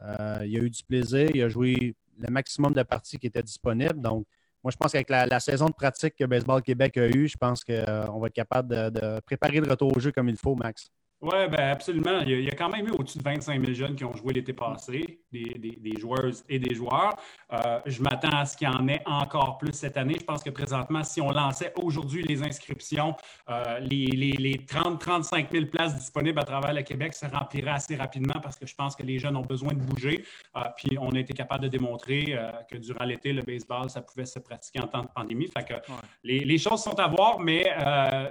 Euh, 0.01 0.39
il 0.45 0.57
a 0.57 0.59
eu 0.61 0.69
du 0.69 0.83
plaisir, 0.83 1.29
il 1.33 1.41
a 1.41 1.49
joué 1.49 1.95
le 2.17 2.31
maximum 2.31 2.73
de 2.73 2.83
parties 2.83 3.17
qui 3.17 3.27
étaient 3.27 3.43
disponibles. 3.43 3.99
Donc, 3.99 4.25
moi, 4.63 4.71
je 4.71 4.77
pense 4.77 4.93
qu'avec 4.93 5.09
la, 5.09 5.39
saison 5.39 5.65
de 5.65 5.73
pratique 5.73 6.15
que 6.15 6.23
Baseball 6.23 6.61
Québec 6.61 6.97
a 6.97 7.07
eue, 7.07 7.27
je 7.27 7.37
pense 7.37 7.63
qu'on 7.63 7.73
euh, 7.73 8.19
va 8.19 8.27
être 8.27 8.33
capable 8.33 8.69
de, 8.69 9.19
préparer 9.21 9.59
le 9.59 9.69
retour 9.69 9.95
au 9.95 9.99
jeu 9.99 10.11
comme 10.11 10.29
il 10.29 10.37
faut, 10.37 10.55
Max. 10.55 10.89
Oui, 11.23 11.47
ben 11.49 11.69
absolument. 11.69 12.19
Il 12.27 12.41
y, 12.41 12.49
a, 12.49 12.53
quand 12.53 12.67
même 12.67 12.85
eu 12.85 12.91
au-dessus 12.91 13.17
de 13.17 13.23
25 13.23 13.61
000 13.61 13.73
jeunes 13.73 13.95
qui 13.95 14.03
ont 14.03 14.13
joué 14.13 14.33
l'été 14.33 14.51
passé, 14.51 15.21
des, 15.31 15.77
des, 15.79 15.97
joueuses 15.97 16.43
et 16.49 16.59
des 16.59 16.75
joueurs. 16.75 17.15
Euh, 17.53 17.79
je 17.85 18.01
m'attends 18.01 18.37
à 18.37 18.45
ce 18.45 18.57
qu'il 18.57 18.67
y 18.67 18.69
en 18.69 18.89
ait 18.89 19.01
encore 19.05 19.57
plus 19.57 19.71
cette 19.71 19.95
année. 19.95 20.17
Je 20.19 20.25
pense 20.25 20.43
que 20.43 20.49
présentement, 20.49 21.01
si 21.05 21.21
on 21.21 21.31
lançait 21.31 21.71
aujourd'hui 21.81 22.23
les 22.23 22.43
inscriptions, 22.43 23.15
euh, 23.49 23.79
les, 23.79 24.07
les, 24.07 24.57
30-35 24.57 25.49
000 25.49 25.65
places 25.67 25.95
disponibles 25.95 26.39
à 26.39 26.43
travers 26.43 26.73
le 26.73 26.81
Québec 26.81 27.13
se 27.13 27.25
rempliraient 27.25 27.71
assez 27.71 27.95
rapidement 27.95 28.41
parce 28.43 28.57
que 28.57 28.67
je 28.67 28.75
pense 28.75 28.93
que 28.93 29.03
les 29.03 29.17
jeunes 29.17 29.37
ont 29.37 29.45
besoin 29.45 29.71
de 29.71 29.79
bouger. 29.79 30.25
Euh, 30.57 30.59
puis 30.75 30.97
on 30.99 31.11
a 31.11 31.19
été 31.19 31.33
capable 31.33 31.63
de 31.63 31.69
démontrer 31.69 32.37
que 32.69 32.75
durant 32.75 33.05
l'été, 33.05 33.31
le 33.31 33.43
baseball, 33.43 33.89
ça 33.89 34.01
pouvait 34.01 34.25
se 34.25 34.39
pratiquer 34.39 34.81
en 34.81 34.87
temps 34.87 35.03
de 35.03 35.09
pandémie. 35.15 35.47
Fait 35.47 35.63
que 35.63 35.75
les, 36.21 36.39
les, 36.39 36.57
choses 36.57 36.83
sont 36.83 36.99
à 36.99 37.07
voir, 37.07 37.39
mais 37.39 37.71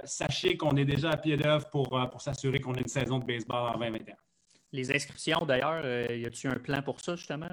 sachez 0.03 0.57
qu'on 0.57 0.75
est 0.75 0.85
déjà 0.85 1.09
à 1.09 1.17
pied 1.17 1.37
d'œuvre 1.37 1.67
pour, 1.69 1.99
pour 2.11 2.21
s'assurer 2.21 2.59
qu'on 2.59 2.73
a 2.75 2.82
une 2.83 2.89
saison 2.89 3.19
de 3.19 3.25
baseball 3.25 3.75
en 3.75 3.79
2021. 3.79 4.15
Les 4.73 4.91
inscriptions, 4.91 5.45
d'ailleurs, 5.45 5.81
euh, 5.85 6.07
y 6.09 6.25
a-t-il 6.25 6.49
un 6.49 6.57
plan 6.57 6.81
pour 6.81 6.99
ça, 6.99 7.15
justement? 7.15 7.45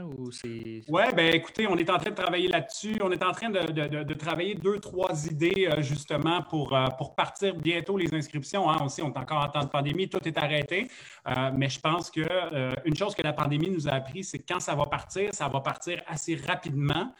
Oui, 0.42 1.02
bien, 1.14 1.26
écoutez, 1.26 1.66
on 1.66 1.76
est 1.76 1.90
en 1.90 1.98
train 1.98 2.08
de 2.08 2.14
travailler 2.14 2.48
là-dessus. 2.48 2.96
On 3.02 3.12
est 3.12 3.22
en 3.22 3.32
train 3.32 3.50
de, 3.50 4.14
travailler 4.14 4.54
deux, 4.54 4.78
trois 4.78 5.26
idées, 5.26 5.68
euh, 5.70 5.82
justement, 5.82 6.40
pour, 6.40 6.74
euh, 6.74 6.86
pour 6.96 7.14
partir 7.14 7.54
bientôt 7.56 7.98
les 7.98 8.14
inscriptions. 8.14 8.70
Hein. 8.70 8.78
Aussi, 8.86 9.02
on 9.02 9.12
est 9.12 9.18
encore 9.18 9.44
en 9.44 9.48
temps 9.48 9.64
de 9.64 9.68
pandémie, 9.68 10.08
tout 10.08 10.26
est 10.26 10.38
arrêté. 10.38 10.88
mais 11.54 11.68
je 11.68 11.78
pense 11.78 12.10
qu'une 12.10 12.96
chose 12.96 13.14
que 13.14 13.22
la 13.22 13.34
pandémie 13.34 13.68
nous 13.68 13.86
a 13.86 13.92
appris, 13.92 14.24
c'est 14.24 14.38
que 14.38 14.46
quand 14.48 14.60
ça 14.60 14.74
va 14.74 14.86
partir, 14.86 15.34
ça 15.34 15.46
va 15.48 15.60
partir 15.60 16.02
assez 16.06 16.36
rapidement. 16.36 17.12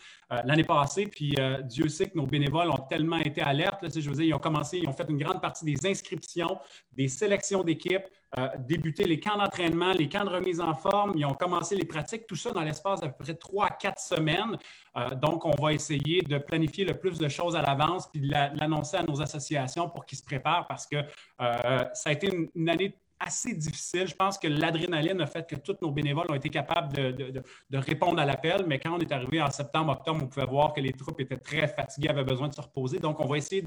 L'année 0.45 0.65
passée, 0.65 1.09
puis 1.09 1.35
Dieu 1.65 1.89
sait 1.89 2.07
que 2.07 2.17
nos 2.17 2.27
bénévoles 2.27 2.71
ont 2.71 2.87
tellement 2.89 3.19
été 3.19 3.43
alertes. 3.43 3.85
je 3.95 4.09
veux 4.09 4.17
dire, 4.17 4.25
ils 4.25 4.35
ont 4.35 4.39
commencé, 4.39 4.79
ils 4.79 4.89
ont 4.89 4.93
fait 4.93 5.07
une 5.11 5.19
grande 5.19 5.43
partie 5.43 5.67
des 5.67 5.87
inscriptions, 5.87 6.59
des 6.93 7.09
sélections 7.09 7.63
d'équipes, 7.63 8.07
euh, 8.39 8.49
débuté 8.61 9.05
les 9.05 9.19
camps 9.19 9.37
d'entraînement, 9.37 9.93
les 9.93 10.09
camps 10.09 10.25
de 10.25 10.31
remise 10.31 10.61
en 10.61 10.73
forme. 10.73 11.15
Ils 11.17 11.25
ont 11.25 11.35
commencé 11.35 11.75
les 11.75 11.85
pratiques, 11.85 12.29
tout 12.29 12.37
ça 12.37 12.53
dans 12.53 12.63
l'espace 12.63 13.01
d'à 13.01 13.09
peu 13.09 13.25
près 13.25 13.35
trois 13.35 13.67
à 13.67 13.71
quatre 13.71 14.01
semaines. 14.01 14.57
Euh, 14.97 15.11
donc, 15.17 15.45
on 15.45 15.61
va 15.61 15.73
essayer 15.73 16.23
de 16.23 16.39
planifier 16.39 16.85
le 16.85 16.97
plus 16.97 17.19
de 17.19 17.29
choses 17.29 17.57
à 17.57 17.63
l'avance 17.63 18.09
puis 18.09 18.21
de 18.21 18.31
l'annoncer 18.31 18.99
à 18.99 19.03
nos 19.03 19.21
associations 19.21 19.89
pour 19.89 20.07
qu'ils 20.07 20.19
se 20.19 20.25
préparent 20.25 20.69
parce 20.69 20.87
que 20.87 20.97
euh, 20.97 21.85
ça 21.93 22.11
a 22.11 22.13
été 22.13 22.31
une 22.55 22.69
année 22.69 22.95
assez 23.21 23.55
difficile. 23.55 24.09
Je 24.09 24.15
pense 24.15 24.39
que 24.39 24.49
l'adrénaline 24.49 25.21
a 25.21 25.27
fait 25.27 25.47
que 25.47 25.57
tous 25.57 25.77
nos 25.83 25.91
bénévoles 25.91 26.27
ont 26.31 26.35
été 26.35 26.49
capables 26.49 27.15
de, 27.15 27.43
répondre 27.79 28.19
à 28.19 28.25
l'appel, 28.25 28.65
mais 28.67 28.79
quand 28.81 28.97
on 28.97 28.99
est 28.99 29.13
arrivé 29.13 29.41
en 29.41 29.51
septembre, 29.51 29.93
octobre, 29.93 30.21
on 30.25 30.27
pouvait 30.27 30.47
voir 30.47 30.73
que 30.73 30.81
les 30.81 30.93
troupes 30.93 31.21
étaient 31.21 31.37
très 31.37 31.69
fatiguées, 31.69 32.09
avaient 32.09 32.25
besoin 32.25 32.49
de 32.49 32.55
se 32.55 32.61
reposer. 32.61 32.99
Donc, 32.99 33.21
on 33.21 33.29
va 33.29 33.37
essayer 33.37 33.63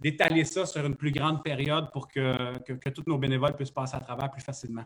d'étaler 0.00 0.44
ça 0.44 0.66
sur 0.66 0.84
une 0.84 0.96
plus 0.96 1.12
grande 1.12 1.42
période 1.42 1.90
pour 1.92 2.08
que, 2.08 2.58
que, 2.58 2.88
tous 2.90 3.04
nos 3.06 3.16
bénévoles 3.16 3.54
puissent 3.54 3.70
passer 3.70 3.96
à 3.96 4.00
travers 4.00 4.30
plus 4.30 4.42
facilement. 4.42 4.84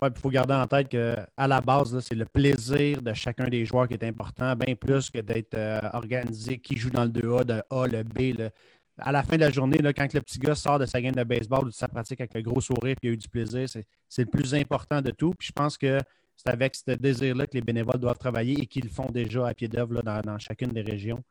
il 0.00 0.18
faut 0.20 0.30
garder 0.30 0.54
en 0.54 0.66
tête 0.66 0.88
qu'à 0.88 1.46
la 1.46 1.60
base, 1.60 1.98
c'est 2.00 2.14
le 2.14 2.24
plaisir 2.24 3.02
de 3.02 3.12
chacun 3.14 3.48
des 3.48 3.64
joueurs 3.64 3.88
qui 3.88 3.94
est 3.94 4.04
important, 4.04 4.54
bien 4.54 4.76
plus 4.76 5.10
que 5.10 5.18
d'être 5.18 5.54
euh, 5.54 5.80
organisé, 5.92 6.58
qui 6.58 6.76
joue 6.76 6.90
dans 6.90 7.04
le 7.04 7.10
2A, 7.10 7.48
le 7.48 7.62
A, 7.70 7.86
le 7.86 8.02
B. 8.04 8.38
Le, 8.38 8.50
à 8.98 9.12
la 9.12 9.22
fin 9.22 9.36
de 9.36 9.42
la 9.42 9.50
journée, 9.50 9.78
là, 9.78 9.92
quand 9.92 10.12
le 10.12 10.20
petit 10.20 10.38
gars 10.38 10.54
sort 10.54 10.78
de 10.78 10.86
sa 10.86 11.00
game 11.00 11.14
de 11.14 11.24
baseball 11.24 11.64
ou 11.64 11.68
de 11.68 11.74
sa 11.74 11.88
pratique 11.88 12.20
avec 12.20 12.34
le 12.34 12.42
gros 12.42 12.60
sourire 12.60 12.96
et 13.02 13.08
a 13.08 13.10
eu 13.10 13.16
du 13.16 13.28
plaisir, 13.28 13.68
c'est 13.68 14.22
le 14.22 14.30
plus 14.30 14.54
important 14.54 15.02
de 15.02 15.10
tout. 15.10 15.32
Puis 15.38 15.48
je 15.48 15.52
pense 15.52 15.76
que 15.76 15.98
c'est 16.36 16.48
avec 16.48 16.74
ce 16.74 16.92
désir-là 16.92 17.46
que 17.46 17.54
les 17.54 17.60
bénévoles 17.60 17.98
doivent 17.98 18.18
travailler 18.18 18.62
et 18.62 18.66
qu'ils 18.66 18.84
le 18.84 18.90
font 18.90 19.10
déjà 19.10 19.48
à 19.48 19.54
pied 19.54 19.68
d'œuvre 19.68 20.02
dans, 20.02 20.38
chacune 20.38 20.68
des 20.68 20.82
régions. 20.82 21.22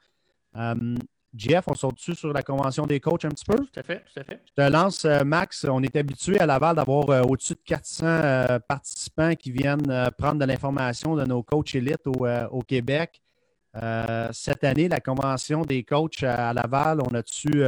Euh, 0.55 0.95
Jeff, 1.35 1.65
on 1.67 1.75
saute 1.75 1.95
dessus 1.95 2.15
sur 2.15 2.31
la 2.31 2.43
convention 2.43 2.85
des 2.85 2.99
coachs 2.99 3.25
un 3.25 3.29
petit 3.29 3.43
peu? 3.43 3.57
Tout 3.57 3.79
à 3.79 3.83
fait, 3.83 4.03
tout 4.13 4.19
à 4.19 4.23
fait. 4.23 4.39
Je 4.47 4.53
te 4.53 4.71
lance, 4.71 5.05
Max. 5.25 5.65
On 5.69 5.83
est 5.83 5.95
habitué 5.95 6.39
à 6.39 6.45
Laval 6.45 6.77
d'avoir 6.77 7.09
au-dessus 7.29 7.55
de 7.55 7.59
400 7.65 8.59
participants 8.67 9.35
qui 9.35 9.51
viennent 9.51 10.09
prendre 10.17 10.39
de 10.39 10.45
l'information 10.45 11.15
de 11.15 11.25
nos 11.25 11.43
coachs 11.43 11.75
élites 11.75 12.07
au, 12.07 12.61
Québec. 12.61 13.21
Cette 14.31 14.63
année, 14.63 14.87
la 14.87 14.99
convention 14.99 15.61
des 15.61 15.83
coachs 15.83 16.23
à, 16.23 16.53
Laval, 16.53 17.01
on 17.01 17.13
a-tu 17.13 17.63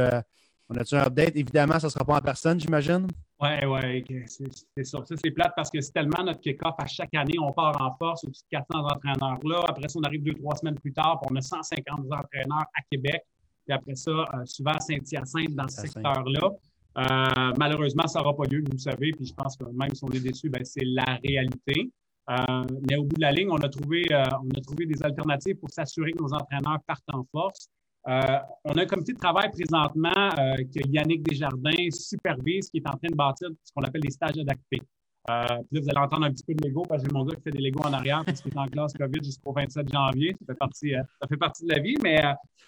on 0.70 0.76
a 0.76 0.82
un 0.96 1.06
update? 1.06 1.36
Évidemment, 1.36 1.78
ça 1.78 1.86
ne 1.86 1.92
sera 1.92 2.04
pas 2.04 2.16
en 2.16 2.20
personne, 2.20 2.60
j'imagine? 2.60 3.06
Oui, 3.40 3.48
oui, 3.66 4.26
c'est 4.26 4.84
ça. 4.84 4.98
Ça, 5.04 5.14
c'est 5.16 5.30
plate 5.30 5.52
parce 5.56 5.70
que 5.70 5.80
c'est 5.80 5.92
tellement 5.92 6.22
notre 6.24 6.40
kick-off. 6.40 6.74
À 6.78 6.86
chaque 6.86 7.14
année, 7.14 7.38
on 7.40 7.52
part 7.52 7.80
en 7.80 7.94
force 7.96 8.24
au-dessus 8.24 8.42
de 8.52 8.58
400 8.58 8.80
entraîneurs 8.80 9.38
là. 9.44 9.64
Après 9.68 9.88
ça, 9.88 9.98
on 9.98 10.02
arrive 10.02 10.24
deux, 10.24 10.34
trois 10.34 10.56
semaines 10.56 10.78
plus 10.78 10.92
tard, 10.92 11.20
puis 11.20 11.28
on 11.32 11.36
a 11.36 11.40
150 11.40 12.00
entraîneurs 12.00 12.66
à 12.74 12.82
Québec. 12.90 13.22
Puis 13.64 13.74
après 13.74 13.94
ça, 13.94 14.10
euh, 14.10 14.24
souvent 14.44 14.72
à 14.72 14.80
Saint-Hyacinthe, 14.80 15.54
dans 15.54 15.68
ce 15.68 15.82
secteur-là. 15.82 16.50
Euh, 16.98 17.52
malheureusement, 17.58 18.06
ça 18.08 18.18
n'aura 18.18 18.36
pas 18.36 18.44
lieu, 18.44 18.60
vous 18.60 18.72
le 18.72 18.78
savez, 18.78 19.12
puis 19.12 19.26
je 19.26 19.34
pense 19.34 19.56
que 19.56 19.64
même 19.64 19.94
si 19.94 20.02
on 20.02 20.10
est 20.10 20.20
déçu, 20.20 20.50
ben, 20.50 20.64
c'est 20.64 20.84
la 20.84 21.18
réalité. 21.24 21.90
Euh, 22.30 22.66
mais 22.88 22.96
au 22.96 23.04
bout 23.04 23.16
de 23.16 23.22
la 23.22 23.32
ligne, 23.32 23.50
on 23.50 23.56
a 23.56 23.68
trouvé, 23.68 24.04
on 24.10 24.58
a 24.58 24.60
trouvé 24.60 24.86
des 24.86 25.02
alternatives 25.02 25.56
pour 25.56 25.70
s'assurer 25.70 26.12
que 26.12 26.22
nos 26.22 26.32
entraîneurs 26.32 26.78
partent 26.86 27.08
en 27.12 27.24
force. 27.32 27.68
Euh, 28.08 28.38
on 28.64 28.72
a 28.72 28.82
un 28.82 28.86
comité 28.86 29.12
de 29.12 29.18
travail 29.18 29.50
présentement 29.50 30.10
euh, 30.16 30.56
que 30.56 30.88
Yannick 30.88 31.22
Desjardins 31.22 31.90
supervise, 31.90 32.70
qui 32.70 32.78
est 32.78 32.88
en 32.88 32.92
train 32.92 33.08
de 33.10 33.14
bâtir 33.14 33.48
ce 33.62 33.72
qu'on 33.74 33.82
appelle 33.82 34.00
les 34.02 34.10
stages 34.10 34.38
adaptés. 34.38 34.80
Euh, 35.28 35.32
là, 35.32 35.62
vous 35.70 35.90
allez 35.90 35.98
entendre 35.98 36.24
un 36.24 36.30
petit 36.30 36.44
peu 36.44 36.54
de 36.54 36.66
Lego, 36.66 36.84
parce 36.88 37.02
que 37.02 37.08
j'ai 37.08 37.12
mon 37.12 37.24
gars 37.24 37.36
qui 37.36 37.42
fait 37.42 37.50
des 37.50 37.60
Lego 37.60 37.80
en 37.84 37.92
arrière, 37.92 38.24
parce 38.24 38.44
est 38.46 38.56
en 38.56 38.66
classe 38.66 38.94
COVID 38.94 39.22
jusqu'au 39.22 39.52
27 39.52 39.92
janvier. 39.92 40.34
Ça 40.40 40.46
fait 40.46 40.58
partie, 40.58 40.92
ça 40.92 41.28
fait 41.28 41.36
partie 41.36 41.66
de 41.66 41.72
la 41.72 41.80
vie. 41.80 41.96
Mais 42.02 42.22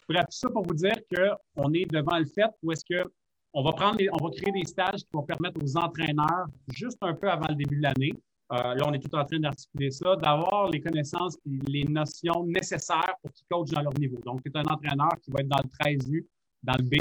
bref, 0.06 0.24
tout 0.24 0.36
ça 0.36 0.50
pour 0.50 0.66
vous 0.66 0.74
dire 0.74 0.96
qu'on 1.08 1.72
est 1.72 1.90
devant 1.90 2.18
le 2.18 2.26
fait 2.26 2.50
où 2.62 2.72
est-ce 2.72 2.84
que 2.84 3.10
on 3.52 3.62
va, 3.62 3.70
on 3.70 4.24
va 4.24 4.30
créer 4.30 4.52
des 4.52 4.64
stages 4.64 5.00
qui 5.00 5.08
vont 5.12 5.22
permettre 5.22 5.60
aux 5.60 5.76
entraîneurs, 5.76 6.46
juste 6.68 6.98
un 7.00 7.14
peu 7.14 7.28
avant 7.28 7.48
le 7.48 7.56
début 7.56 7.76
de 7.76 7.82
l'année, 7.82 8.12
euh, 8.52 8.74
là, 8.74 8.84
on 8.86 8.92
est 8.92 8.98
tout 8.98 9.14
en 9.14 9.24
train 9.24 9.38
d'articuler 9.38 9.90
ça, 9.90 10.16
d'avoir 10.16 10.68
les 10.70 10.80
connaissances 10.80 11.36
et 11.46 11.70
les 11.70 11.84
notions 11.84 12.44
nécessaires 12.44 13.14
pour 13.22 13.32
qu'ils 13.32 13.46
coachent 13.48 13.70
dans 13.70 13.82
leur 13.82 13.94
niveau. 13.98 14.18
Donc, 14.24 14.42
tu 14.42 14.50
un 14.54 14.64
entraîneur 14.64 15.12
qui 15.22 15.30
va 15.30 15.40
être 15.40 15.48
dans 15.48 15.60
le 15.62 15.68
13U, 15.68 16.26
dans 16.62 16.74
le 16.78 16.82
B, 16.82 16.94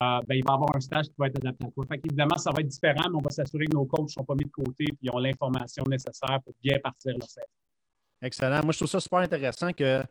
euh, 0.00 0.20
ben, 0.26 0.34
il 0.34 0.44
va 0.44 0.54
avoir 0.54 0.74
un 0.74 0.80
stage 0.80 1.06
qui 1.06 1.14
va 1.18 1.26
être 1.26 1.36
adapté 1.36 1.66
à 1.66 1.70
toi. 1.70 1.84
Fait 1.86 2.00
évidemment, 2.04 2.36
ça 2.36 2.50
va 2.50 2.60
être 2.60 2.68
différent, 2.68 3.08
mais 3.10 3.16
on 3.16 3.20
va 3.20 3.30
s'assurer 3.30 3.66
que 3.66 3.76
nos 3.76 3.84
coachs 3.84 4.02
ne 4.02 4.08
sont 4.08 4.24
pas 4.24 4.34
mis 4.34 4.44
de 4.44 4.50
côté 4.50 4.86
et 5.02 5.10
ont 5.10 5.18
l'information 5.18 5.84
nécessaire 5.88 6.40
pour 6.42 6.54
bien 6.62 6.78
partir 6.82 7.14
le 7.14 7.26
set. 7.26 7.44
Excellent. 8.22 8.62
Moi, 8.62 8.72
je 8.72 8.78
trouve 8.78 8.88
ça 8.88 9.00
super 9.00 9.20
intéressant 9.20 9.72
que 9.72 10.02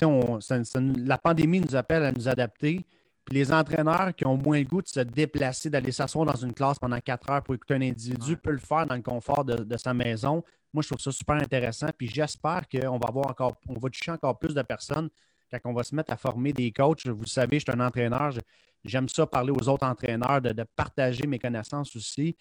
la 0.00 1.18
pandémie 1.18 1.60
nous 1.60 1.74
appelle 1.74 2.04
à 2.04 2.12
nous 2.12 2.28
adapter. 2.28 2.86
Puis 3.26 3.34
les 3.34 3.52
entraîneurs 3.52 4.14
qui 4.14 4.24
ont 4.24 4.36
moins 4.36 4.60
le 4.60 4.64
goût 4.64 4.80
de 4.80 4.86
se 4.86 5.00
déplacer, 5.00 5.68
d'aller 5.68 5.90
s'asseoir 5.90 6.24
dans 6.26 6.36
une 6.36 6.54
classe 6.54 6.78
pendant 6.78 7.00
quatre 7.00 7.28
heures 7.28 7.42
pour 7.42 7.56
écouter 7.56 7.74
un 7.74 7.82
individu, 7.82 8.36
peuvent 8.36 8.54
le 8.54 8.60
faire 8.60 8.86
dans 8.86 8.94
le 8.94 9.02
confort 9.02 9.44
de, 9.44 9.76
sa 9.76 9.92
maison. 9.92 10.44
Moi, 10.72 10.82
je 10.82 10.88
trouve 10.88 11.00
ça 11.00 11.10
super 11.10 11.34
intéressant. 11.34 11.88
Puis 11.98 12.06
j'espère 12.06 12.68
qu'on 12.68 12.98
va 12.98 13.08
avoir 13.08 13.26
encore, 13.26 13.56
on 13.68 13.74
va 13.80 13.90
toucher 13.90 14.12
encore 14.12 14.38
plus 14.38 14.54
de 14.54 14.62
personnes 14.62 15.10
quand 15.50 15.58
on 15.64 15.72
va 15.72 15.82
se 15.82 15.92
mettre 15.96 16.12
à 16.12 16.16
former 16.16 16.52
des 16.52 16.70
coachs. 16.70 17.04
Vous 17.04 17.22
le 17.22 17.26
savez, 17.26 17.58
je 17.58 17.64
suis 17.68 17.76
un 17.76 17.84
entraîneur. 17.84 18.32
J'aime 18.84 19.08
ça 19.08 19.26
parler 19.26 19.50
aux 19.50 19.68
autres 19.68 19.84
entraîneurs, 19.84 20.40
de, 20.40 20.64
partager 20.76 21.26
mes 21.26 21.40
connaissances 21.40 21.96
aussi. 21.96 22.36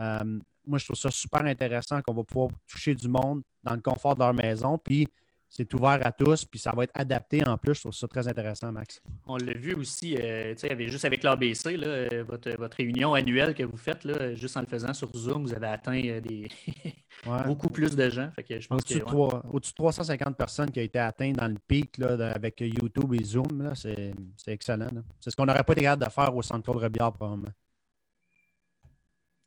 Euh, 0.00 0.38
moi, 0.66 0.78
je 0.78 0.86
trouve 0.86 0.96
ça 0.96 1.10
super 1.10 1.44
intéressant 1.44 2.00
qu'on 2.00 2.14
va 2.14 2.24
pouvoir 2.24 2.48
toucher 2.66 2.94
du 2.94 3.08
monde 3.08 3.42
dans 3.62 3.74
le 3.74 3.82
confort 3.82 4.14
de 4.14 4.20
leur 4.20 4.32
maison. 4.32 4.78
Puis 4.78 5.06
c'est 5.50 5.74
ouvert 5.74 5.98
à 6.06 6.12
tous, 6.12 6.44
puis 6.44 6.60
ça 6.60 6.70
va 6.70 6.84
être 6.84 6.92
adapté 6.94 7.44
en 7.44 7.58
plus. 7.58 7.74
Je 7.74 7.80
trouve 7.80 7.92
ça 7.92 8.06
très 8.06 8.28
intéressant, 8.28 8.70
Max. 8.70 9.02
On 9.26 9.36
l'a 9.36 9.52
vu 9.52 9.74
aussi, 9.74 10.16
euh, 10.16 10.54
juste 10.86 11.04
avec 11.04 11.24
l'ABC, 11.24 11.76
euh, 11.76 12.24
votre, 12.26 12.56
votre, 12.56 12.76
réunion 12.76 13.14
annuelle 13.14 13.52
que 13.52 13.64
vous 13.64 13.76
faites, 13.76 14.04
là, 14.04 14.32
juste 14.36 14.56
en 14.56 14.60
le 14.60 14.66
faisant 14.66 14.94
sur 14.94 15.10
Zoom, 15.12 15.42
vous 15.42 15.52
avez 15.52 15.66
atteint 15.66 16.00
euh, 16.04 16.20
des 16.20 16.48
beaucoup 17.46 17.68
plus 17.68 17.96
de 17.96 18.08
gens. 18.08 18.30
Au-dessus, 18.70 19.00
de 19.00 19.74
350 19.74 20.36
personnes 20.36 20.70
qui 20.70 20.78
ont 20.78 20.84
été 20.84 21.00
atteintes 21.00 21.36
dans 21.36 21.48
le 21.48 21.58
pic 21.66 21.98
là, 21.98 22.30
avec 22.32 22.60
YouTube 22.60 23.12
et 23.14 23.24
Zoom, 23.24 23.72
c'est, 23.74 24.14
excellent. 24.46 24.88
C'est 25.18 25.30
ce 25.30 25.36
qu'on 25.36 25.46
n'aurait 25.46 25.64
pas 25.64 25.72
été 25.72 25.82
capable 25.82 26.04
de 26.04 26.10
faire 26.10 26.36
au 26.36 26.42
Centre 26.42 26.62
Claude 26.62 26.84
Rebiard, 26.84 27.12
probablement. 27.12 27.52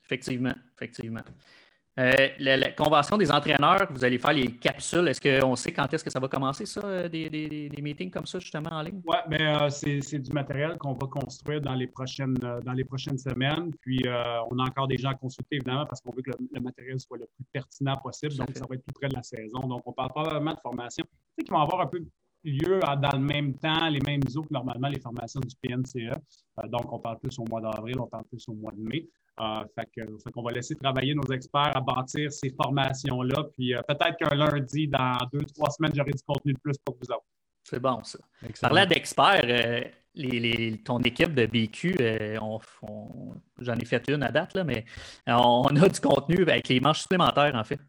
Effectivement, 0.03 0.53
effectivement. 0.75 1.23
Euh, 1.99 2.29
la, 2.39 2.71
convention 2.71 3.17
des 3.17 3.31
entraîneurs, 3.31 3.87
vous 3.91 4.03
allez 4.03 4.17
faire 4.17 4.33
les 4.33 4.47
capsules. 4.47 5.07
Est-ce 5.07 5.21
qu'on 5.21 5.55
sait 5.55 5.71
quand 5.71 5.93
est-ce 5.93 6.03
que 6.03 6.09
ça 6.09 6.19
va 6.19 6.27
commencer, 6.27 6.65
ça, 6.65 6.81
euh, 6.83 7.07
des, 7.07 7.29
des, 7.29 7.81
meetings 7.83 8.09
comme 8.09 8.25
ça, 8.25 8.39
justement, 8.39 8.71
en 8.71 8.81
ligne? 8.81 8.99
Oui, 9.05 9.17
mais 9.29 9.69
c'est 9.69 10.19
du 10.19 10.31
matériel 10.31 10.77
qu'on 10.79 10.93
va 10.93 11.07
construire 11.07 11.61
dans 11.61 11.75
les 11.75 11.85
prochaines, 11.85 12.35
euh, 12.43 12.61
dans 12.61 12.73
les 12.73 12.83
prochaines 12.83 13.19
semaines. 13.19 13.71
Puis, 13.81 14.03
on 14.07 14.57
a 14.57 14.63
encore 14.63 14.87
des 14.87 14.97
gens 14.97 15.09
à 15.09 15.15
consulter, 15.15 15.57
évidemment, 15.57 15.85
parce 15.85 16.01
qu'on 16.01 16.11
veut 16.11 16.23
que 16.23 16.31
le, 16.51 16.61
matériel 16.61 16.99
soit 16.99 17.17
le 17.17 17.27
plus 17.35 17.45
pertinent 17.51 17.95
possible. 17.97 18.33
Donc, 18.35 18.49
ça 18.55 18.65
va 18.67 18.75
être 18.75 18.83
plus 18.83 18.93
près 18.93 19.09
de 19.09 19.15
la 19.15 19.23
saison. 19.23 19.59
Donc, 19.59 19.83
on 19.85 19.93
parle 19.93 20.11
vraiment 20.15 20.53
de 20.53 20.59
formation. 20.61 21.05
Tu 21.05 21.19
sais 21.37 21.43
qu'ils 21.43 21.53
vont 21.53 21.61
avoir 21.61 21.81
un 21.81 21.87
peu 21.87 22.03
lieu 22.43 22.79
dans 22.79 23.17
le 23.17 23.23
même 23.23 23.53
temps, 23.53 23.87
les 23.87 24.01
mêmes 24.01 24.23
eaux 24.35 24.41
que 24.41 24.53
normalement 24.53 24.87
les 24.87 24.99
formations 24.99 25.39
du 25.39 25.55
PNCE. 25.61 26.11
donc, 26.69 26.91
on 26.91 26.99
parle 26.99 27.19
plus 27.19 27.37
au 27.37 27.45
mois 27.45 27.61
d'avril, 27.61 27.99
on 27.99 28.07
parle 28.07 28.25
plus 28.25 28.43
au 28.49 28.53
mois 28.53 28.71
de 28.71 28.81
mai. 28.81 29.07
Euh, 29.39 29.63
fait 29.75 30.31
qu'on 30.31 30.43
va 30.43 30.51
laisser 30.51 30.75
travailler 30.75 31.15
nos 31.15 31.25
experts 31.33 31.75
à 31.75 31.81
bâtir 31.81 32.31
ces 32.31 32.51
formations-là. 32.51 33.45
Puis 33.55 33.73
euh, 33.73 33.81
peut-être 33.87 34.15
qu'un 34.17 34.35
lundi, 34.35 34.87
dans 34.87 35.17
deux, 35.31 35.43
trois 35.55 35.71
semaines, 35.71 35.91
j'aurai 35.95 36.11
du 36.11 36.23
contenu 36.23 36.53
de 36.53 36.59
plus 36.59 36.77
pour 36.85 36.95
vous 37.01 37.11
autres. 37.11 37.25
C'est 37.63 37.79
bon, 37.79 38.03
ça. 38.03 38.19
Parlant 38.61 38.85
d'experts, 38.85 39.45
euh, 39.45 40.75
ton 40.83 40.99
équipe 40.99 41.33
de 41.33 41.45
BQ, 41.47 41.95
j'en 43.59 43.75
ai 43.75 43.85
fait 43.85 44.07
une 44.09 44.21
à 44.21 44.31
date, 44.31 44.53
là, 44.53 44.63
mais 44.63 44.85
on, 45.25 45.63
a 45.63 45.89
du 45.89 45.99
contenu 45.99 46.43
avec 46.43 46.67
les 46.67 46.79
manches 46.79 47.01
supplémentaires, 47.01 47.55
en 47.55 47.63
fait. 47.63 47.79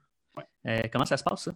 comment 0.91 1.05
ça 1.05 1.17
se 1.17 1.25
passe, 1.25 1.45
ça? 1.45 1.53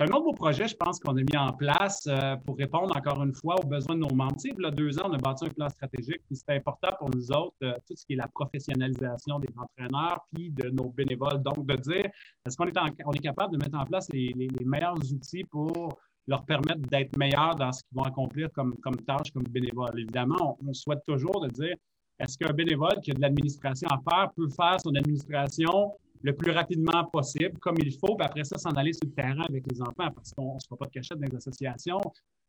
C'est 0.00 0.10
un 0.10 0.14
autre 0.14 0.24
beau 0.24 0.32
projet, 0.32 0.66
je 0.66 0.74
pense, 0.74 0.98
qu'on 0.98 1.14
a 1.14 1.20
mis 1.20 1.36
en 1.36 1.52
place 1.52 2.06
euh, 2.06 2.34
pour 2.46 2.56
répondre 2.56 2.96
encore 2.96 3.22
une 3.22 3.34
fois 3.34 3.56
aux 3.62 3.66
besoins 3.66 3.96
de 3.96 4.00
nos 4.00 4.14
membres. 4.14 4.36
Tu 4.40 4.48
sais, 4.48 4.70
deux 4.70 4.98
ans, 4.98 5.10
on 5.10 5.12
a 5.12 5.18
bâti 5.18 5.44
un 5.44 5.50
plan 5.50 5.68
stratégique, 5.68 6.22
puis 6.26 6.36
c'est 6.36 6.56
important 6.56 6.88
pour 6.98 7.10
nous 7.14 7.30
autres, 7.32 7.56
euh, 7.64 7.74
tout 7.86 7.94
ce 7.94 8.06
qui 8.06 8.14
est 8.14 8.16
la 8.16 8.28
professionnalisation 8.28 9.38
des 9.40 9.52
entraîneurs, 9.58 10.20
puis 10.32 10.48
de 10.52 10.70
nos 10.70 10.88
bénévoles. 10.88 11.42
Donc, 11.42 11.66
de 11.66 11.76
dire, 11.76 12.06
est-ce 12.46 12.56
qu'on 12.56 12.64
est, 12.64 12.78
on 13.04 13.12
est 13.12 13.18
capable 13.18 13.52
de 13.52 13.58
mettre 13.58 13.78
en 13.78 13.84
place 13.84 14.08
les, 14.10 14.32
meilleurs 14.64 14.96
outils 15.12 15.44
pour 15.44 15.98
leur 16.26 16.46
permettre 16.46 16.80
d'être 16.88 17.14
meilleurs 17.18 17.56
dans 17.56 17.70
ce 17.70 17.82
qu'ils 17.82 17.98
vont 17.98 18.04
accomplir 18.04 18.48
comme, 18.54 18.74
comme 18.78 18.96
tâche, 19.02 19.30
comme 19.34 19.44
bénévole? 19.50 19.98
Évidemment, 19.98 20.56
on, 20.62 20.70
on 20.70 20.72
souhaite 20.72 21.04
toujours 21.06 21.42
de 21.42 21.48
dire, 21.48 21.74
est-ce 22.18 22.38
qu'un 22.38 22.54
bénévole 22.54 23.00
qui 23.02 23.10
a 23.10 23.14
de 23.14 23.20
l'administration 23.20 23.88
à 23.90 24.00
faire 24.10 24.30
peut 24.34 24.48
faire 24.48 24.80
son 24.80 24.94
administration 24.94 25.92
le 26.22 26.34
plus 26.34 26.50
rapidement 26.50 27.04
possible, 27.06 27.58
comme 27.58 27.76
il 27.78 27.92
faut, 27.92 28.14
puis 28.14 28.26
après 28.26 28.44
ça, 28.44 28.58
s'en 28.58 28.70
aller 28.70 28.92
sur 28.92 29.06
le 29.06 29.12
terrain 29.12 29.44
avec 29.48 29.64
les 29.70 29.80
enfants, 29.80 30.10
parce 30.14 30.32
qu'on 30.32 30.54
ne 30.54 30.60
se 30.60 30.68
fait 30.68 30.76
pas 30.76 30.86
de 30.86 30.90
cachette 30.90 31.18
dans 31.18 31.26
les 31.26 31.36
associations. 31.36 32.00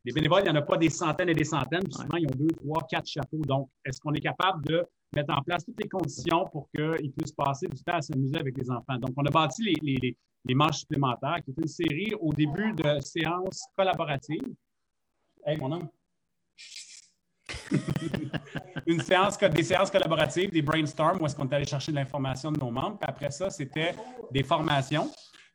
Les 0.04 0.12
bénévoles, 0.12 0.40
il 0.40 0.50
n'y 0.50 0.58
en 0.58 0.60
a 0.60 0.62
pas 0.62 0.76
des 0.76 0.90
centaines 0.90 1.28
et 1.28 1.34
des 1.34 1.44
centaines, 1.44 1.84
puis 1.84 1.94
souvent, 1.94 2.16
ils 2.16 2.26
ont 2.26 2.36
deux, 2.36 2.48
trois, 2.48 2.86
quatre 2.88 3.06
chapeaux. 3.06 3.40
Donc, 3.46 3.70
est-ce 3.84 4.00
qu'on 4.00 4.12
est 4.12 4.20
capable 4.20 4.64
de 4.64 4.84
mettre 5.14 5.32
en 5.32 5.42
place 5.42 5.64
toutes 5.64 5.80
les 5.80 5.88
conditions 5.88 6.46
pour 6.50 6.68
qu'ils 6.70 7.12
puissent 7.12 7.32
passer 7.32 7.66
du 7.68 7.82
temps 7.82 7.94
à 7.94 8.02
s'amuser 8.02 8.36
avec 8.36 8.56
les 8.58 8.70
enfants? 8.70 8.98
Donc, 8.98 9.12
on 9.16 9.24
a 9.24 9.30
bâti 9.30 9.62
les, 9.62 9.74
les, 9.82 10.16
les, 10.44 10.54
manches 10.54 10.80
supplémentaires, 10.80 11.38
qui 11.44 11.52
est 11.52 11.60
une 11.60 11.68
série 11.68 12.12
au 12.20 12.32
début 12.32 12.72
de 12.72 13.00
séances 13.00 13.62
collaboratives. 13.76 14.54
Hey, 15.46 15.56
mon 15.58 15.72
homme! 15.72 15.88
une 18.86 19.00
séance, 19.00 19.38
des 19.38 19.62
séances 19.62 19.90
collaboratives, 19.90 20.50
des 20.50 20.62
brainstorms 20.62 21.20
où 21.20 21.26
est-ce 21.26 21.36
qu'on 21.36 21.48
est 21.48 21.54
allé 21.54 21.64
chercher 21.64 21.92
de 21.92 21.96
l'information 21.96 22.52
de 22.52 22.58
nos 22.58 22.70
membres. 22.70 22.98
Puis 22.98 23.08
après 23.08 23.30
ça, 23.30 23.50
c'était 23.50 23.94
des 24.30 24.42
formations. 24.42 25.10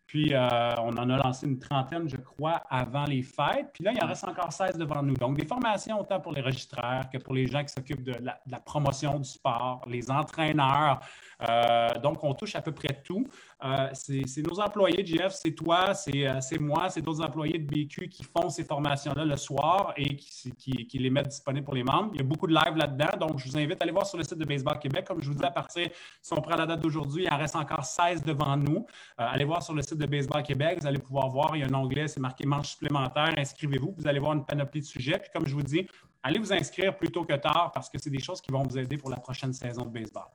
Puis, 0.08 0.34
euh, 0.34 0.40
on 0.78 0.96
en 0.96 1.10
a 1.10 1.18
lancé 1.18 1.46
une 1.46 1.60
trentaine, 1.60 2.08
je 2.08 2.16
crois, 2.16 2.62
avant 2.70 3.04
les 3.04 3.22
fêtes. 3.24 3.72
Puis 3.74 3.84
là, 3.84 3.92
il 3.94 4.02
en 4.02 4.08
reste 4.08 4.24
encore 4.24 4.54
16 4.54 4.78
devant 4.78 5.04
nous. 5.04 5.16
Donc, 5.16 5.38
des 5.38 5.46
formations 5.46 6.00
autant 6.00 6.22
pour 6.22 6.32
les 6.32 6.40
registraires 6.40 7.10
que 7.12 7.18
pour 7.18 7.34
les 7.34 7.46
gens 7.46 7.62
qui 7.62 7.74
s'occupent 7.74 8.06
de, 8.06 8.16
la, 8.24 8.60
promotion 8.62 9.20
du 9.20 9.28
sport, 9.28 9.82
les 9.86 10.10
entraîneurs. 10.10 11.02
Euh, 11.42 11.90
donc, 12.02 12.24
on 12.24 12.34
touche 12.34 12.56
à 12.56 12.62
peu 12.62 12.72
près 12.72 13.02
tout. 13.04 13.26
Euh, 13.64 13.90
c'est 13.94 14.42
nos 14.42 14.60
employés, 14.60 15.06
Jeff, 15.06 15.34
c'est 15.34 15.52
toi, 15.52 15.94
c'est 15.94 16.60
moi, 16.60 16.90
c'est 16.90 17.02
d'autres 17.02 17.24
employés 17.24 17.60
de 17.60 17.66
BQ 17.66 18.10
qui 18.10 18.24
font 18.24 18.50
ces 18.50 18.64
formations-là 18.64 19.26
le 19.26 19.38
soir 19.38 19.94
et 19.98 20.16
qui, 20.16 20.98
les 20.98 21.10
mettent 21.10 21.30
disponibles 21.30 21.66
pour 21.66 21.76
les 21.76 21.84
membres. 21.84 22.12
Il 22.14 22.18
y 22.18 22.22
a 22.22 22.24
beaucoup 22.24 22.48
de 22.48 22.54
live 22.54 22.76
là-dedans. 22.76 23.28
Donc, 23.28 23.40
je 23.40 23.50
vous 23.50 23.58
invite 23.58 23.80
à 23.82 23.84
aller 23.84 23.92
voir 23.92 24.06
sur 24.06 24.18
le 24.18 24.24
site 24.24 24.38
de 24.38 24.46
Baseball 24.46 24.80
Québec. 24.80 25.06
Comme 25.06 25.22
je 25.22 25.30
vous 25.30 25.36
dis, 25.36 25.46
à 25.46 25.52
partir, 25.52 25.90
si 26.22 26.34
on 26.34 26.42
prend 26.42 26.56
la 26.56 26.66
date 26.66 26.82
d'aujourd'hui, 26.82 27.26
il 27.26 27.34
en 27.34 27.38
reste 27.38 27.56
encore 27.56 27.86
16 27.86 28.24
devant 28.24 28.58
nous. 28.58 28.86
allez 29.18 29.46
voir 29.46 29.62
sur 29.62 29.74
le 29.74 29.82
site 29.82 29.98
de 29.98 30.06
Baseball 30.06 30.44
Québec. 30.44 30.80
Vous 30.82 30.88
allez 30.88 31.00
pouvoir 31.00 31.30
voir, 31.30 31.56
il 31.56 31.60
y 31.60 31.64
a 31.64 31.68
un 31.68 31.74
onglet, 31.74 32.08
c'est 32.08 32.20
marqué 32.20 32.46
manche 32.46 32.70
supplémentaire. 32.70 33.34
Inscrivez-vous. 33.38 33.94
Vous 33.98 34.08
allez 34.08 34.20
voir 34.20 34.34
une 34.34 34.46
panoplie 34.46 34.82
de 34.82 34.86
sujets. 34.86 35.20
Puis, 35.20 35.30
comme 35.34 35.46
je 35.46 35.54
vous 35.54 35.64
dis, 35.64 35.88
allez 36.24 36.40
vous 36.40 36.52
inscrire 36.52 36.98
plus 36.98 37.10
tôt 37.10 37.24
que 37.24 37.34
tard 37.34 37.72
parce 37.74 37.90
que 37.90 37.98
c'est 38.00 38.10
des 38.10 38.20
choses 38.20 38.42
qui 38.42 38.52
vont 38.52 38.64
vous 38.64 38.78
aider 38.78 38.98
pour 38.98 39.10
la 39.10 39.18
prochaine 39.18 39.54
saison 39.54 39.86
de 39.86 39.92
baseball. 39.92 40.26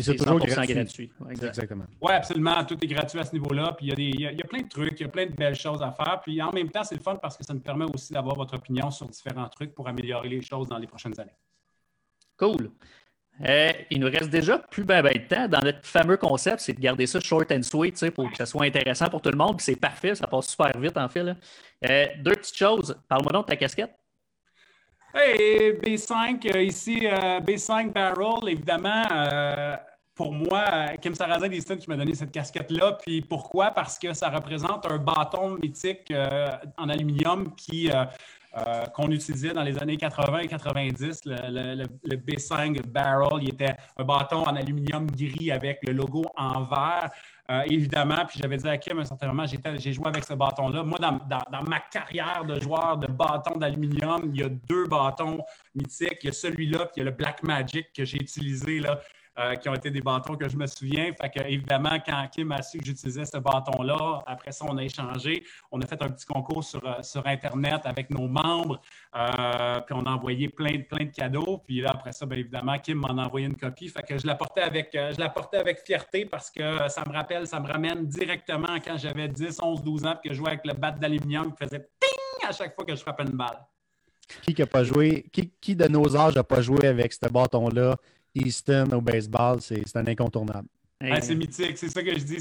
C'est 0.00 0.16
toujours 0.16 0.38
gratuit. 0.38 0.74
gratuit. 0.74 1.12
Exactement. 1.30 1.84
Oui, 2.00 2.12
absolument. 2.12 2.64
Tout 2.64 2.78
est 2.82 2.86
gratuit 2.86 3.20
à 3.20 3.24
ce 3.24 3.32
niveau-là. 3.32 3.74
Puis 3.76 3.86
il 3.86 4.20
y, 4.20 4.26
a 4.26 4.32
y, 4.32 4.40
a, 4.40 4.44
plein 4.44 4.62
de 4.62 4.68
trucs, 4.68 4.98
il 5.00 5.02
y 5.02 5.06
a 5.06 5.08
plein 5.08 5.26
de 5.26 5.32
belles 5.32 5.54
choses 5.54 5.82
à 5.82 5.92
faire. 5.92 6.20
Puis 6.22 6.40
en 6.42 6.52
même 6.52 6.70
temps, 6.70 6.84
c'est 6.84 6.94
le 6.94 7.00
fun 7.00 7.16
parce 7.16 7.36
que 7.36 7.44
ça 7.44 7.54
nous 7.54 7.60
permet 7.60 7.86
aussi 7.92 8.12
d'avoir 8.12 8.36
votre 8.36 8.54
opinion 8.54 8.90
sur 8.90 9.08
différents 9.08 9.48
trucs 9.48 9.74
pour 9.74 9.88
améliorer 9.88 10.28
les 10.28 10.42
choses 10.42 10.68
dans 10.68 10.78
les 10.78 10.86
prochaines 10.86 11.18
années. 11.20 11.36
Cool. 12.36 12.70
Euh, 13.46 13.72
il 13.90 14.00
nous 14.00 14.10
reste 14.10 14.30
déjà 14.30 14.58
plus 14.58 14.84
ben, 14.84 15.02
ben, 15.02 15.12
de 15.12 15.28
temps. 15.28 15.48
Dans 15.48 15.60
notre 15.60 15.84
fameux 15.84 16.16
concept, 16.16 16.60
c'est 16.60 16.72
de 16.72 16.80
garder 16.80 17.06
ça 17.06 17.20
short 17.20 17.50
and 17.52 17.62
sweet 17.62 18.10
pour 18.10 18.30
que 18.30 18.36
ça 18.36 18.46
soit 18.46 18.64
intéressant 18.64 19.08
pour 19.08 19.22
tout 19.22 19.30
le 19.30 19.36
monde. 19.36 19.60
c'est 19.60 19.76
parfait, 19.76 20.14
ça 20.14 20.26
passe 20.26 20.48
super 20.48 20.76
vite 20.78 20.96
en 20.96 21.08
fait. 21.08 21.36
Euh, 21.88 22.06
deux 22.18 22.34
petites 22.34 22.56
choses. 22.56 22.96
Parle-moi 23.08 23.32
donc 23.32 23.46
de 23.46 23.52
ta 23.52 23.56
casquette. 23.56 23.94
Hey, 25.20 25.72
B5, 25.72 26.46
euh, 26.54 26.62
ici, 26.62 27.00
B5 27.00 27.92
Barrel, 27.92 28.48
évidemment. 28.48 29.02
pour 30.14 30.32
moi, 30.32 30.96
Kim 31.00 31.12
Sarrazin 31.14 31.50
Easton 31.50 31.76
qui 31.76 31.88
m'a 31.88 31.96
donné 31.96 32.14
cette 32.14 32.30
casquette-là. 32.30 32.98
Puis 33.02 33.22
pourquoi? 33.22 33.72
Parce 33.72 33.98
que 33.98 34.12
ça 34.14 34.28
représente 34.28 34.86
un 34.86 34.98
bâton 34.98 35.56
mythique 35.60 36.12
en 36.76 36.88
aluminium 36.88 37.52
qui 37.56 37.90
euh, 38.56 38.86
qu'on 38.86 39.10
utilisait 39.10 39.52
dans 39.52 39.62
les 39.62 39.78
années 39.78 39.98
80 39.98 40.38
et 40.38 40.48
90. 40.48 41.20
Le, 41.26 42.16
B5 42.16 42.80
Barrel, 42.86 43.42
il 43.42 43.50
était 43.50 43.76
un 43.96 44.04
bâton 44.04 44.38
en 44.38 44.56
aluminium 44.56 45.06
gris 45.10 45.50
avec 45.50 45.80
le 45.86 45.92
logo 45.92 46.24
en 46.34 46.64
vert. 46.64 47.10
Euh, 47.50 47.62
évidemment, 47.66 48.24
puis 48.26 48.40
j'avais 48.42 48.56
dit 48.56 48.68
à 48.68 48.78
Kim 48.78 48.98
à 48.98 49.02
un 49.02 49.04
certain 49.04 49.28
moment, 49.28 49.44
j'ai 49.46 49.92
joué 49.92 50.06
avec 50.06 50.24
ce 50.24 50.34
bâton-là. 50.34 50.82
Moi, 50.82 50.98
dans, 50.98 51.62
ma 51.62 51.80
carrière 51.80 52.44
de 52.46 52.58
joueur 52.60 52.96
de 52.96 53.06
bâton 53.06 53.58
d'aluminium, 53.58 54.30
il 54.32 54.40
y 54.40 54.44
a 54.44 54.48
deux 54.48 54.86
bâtons 54.86 55.44
mythiques. 55.74 56.18
Il 56.22 56.26
y 56.26 56.28
a 56.30 56.32
celui-là, 56.32 56.86
puis 56.86 56.92
il 56.96 56.98
y 57.00 57.02
a 57.02 57.04
le 57.04 57.16
Black 57.16 57.42
Magic 57.42 57.92
que 57.94 58.04
j'ai 58.04 58.16
utilisé 58.16 58.80
là, 58.80 58.98
euh, 59.38 59.54
qui 59.54 59.68
ont 59.68 59.74
été 59.74 59.90
des 59.90 60.00
bâtons 60.00 60.36
que 60.36 60.48
je 60.48 60.56
me 60.56 60.66
souviens. 60.66 61.12
Fait 61.20 61.30
que, 61.30 61.46
évidemment, 61.46 61.96
quand 62.04 62.26
Kim 62.32 62.50
a 62.52 62.60
su 62.60 62.78
que 62.78 62.84
j'utilisais 62.84 63.24
ce 63.24 63.38
bâton-là, 63.38 64.22
après 64.26 64.50
ça, 64.50 64.64
on 64.68 64.76
a 64.76 64.82
échangé. 64.82 65.44
On 65.70 65.80
a 65.80 65.86
fait 65.86 66.02
un 66.02 66.08
petit 66.08 66.26
concours 66.26 66.64
sur, 66.64 66.84
euh, 66.84 67.02
sur 67.02 67.24
Internet 67.26 67.82
avec 67.84 68.10
nos 68.10 68.26
membres. 68.26 68.80
Euh, 69.14 69.80
puis 69.80 69.94
on 69.94 70.04
a 70.06 70.10
envoyé 70.10 70.48
plein, 70.48 70.80
plein 70.80 71.04
de 71.04 71.10
cadeaux. 71.10 71.62
Puis 71.64 71.80
là, 71.80 71.90
après 71.92 72.12
ça, 72.12 72.26
bien 72.26 72.38
évidemment, 72.38 72.78
Kim 72.78 72.98
m'en 72.98 73.16
a 73.16 73.26
envoyé 73.26 73.46
une 73.46 73.56
copie. 73.56 73.88
Fait 73.88 74.02
que 74.02 74.18
je 74.18 74.26
la 74.26 74.34
portais 74.34 74.62
avec, 74.62 74.90
je 74.92 75.20
la 75.20 75.28
portais 75.28 75.58
avec 75.58 75.80
fierté 75.86 76.24
parce 76.24 76.50
que 76.50 76.88
ça 76.88 77.04
me 77.06 77.12
rappelle, 77.12 77.46
ça 77.46 77.60
me 77.60 77.68
ramène 77.68 78.06
directement 78.06 78.78
quand 78.84 78.96
j'avais 78.96 79.28
10, 79.28 79.60
11, 79.62 79.82
12 79.84 80.06
ans 80.06 80.16
que 80.22 80.30
je 80.30 80.34
jouais 80.34 80.48
avec 80.48 80.66
le 80.66 80.72
bat 80.72 80.90
d'aluminium 80.90 81.52
qui 81.52 81.64
faisait 81.64 81.88
ting 82.00 82.48
à 82.48 82.52
chaque 82.52 82.74
fois 82.74 82.84
que 82.84 82.96
je 82.96 83.00
frappais 83.00 83.22
une 83.22 83.36
balle. 83.36 83.64
Qui, 84.42 84.60
a 84.60 84.66
pas 84.66 84.84
joué, 84.84 85.26
qui, 85.32 85.52
qui 85.60 85.74
de 85.74 85.86
nos 85.86 86.16
âges 86.16 86.34
n'a 86.34 86.44
pas 86.44 86.60
joué 86.60 86.86
avec 86.86 87.12
ce 87.12 87.26
bâton-là 87.30 87.96
Easton 88.46 88.90
au 88.92 89.00
baseball, 89.00 89.60
c'est 89.60 89.96
un 89.96 90.06
incontournable. 90.06 90.68
c'est 91.20 91.34
mythique, 91.34 91.78
c'est 91.78 91.88
ça 91.88 92.02
que 92.02 92.18
je 92.18 92.24
dis. 92.24 92.38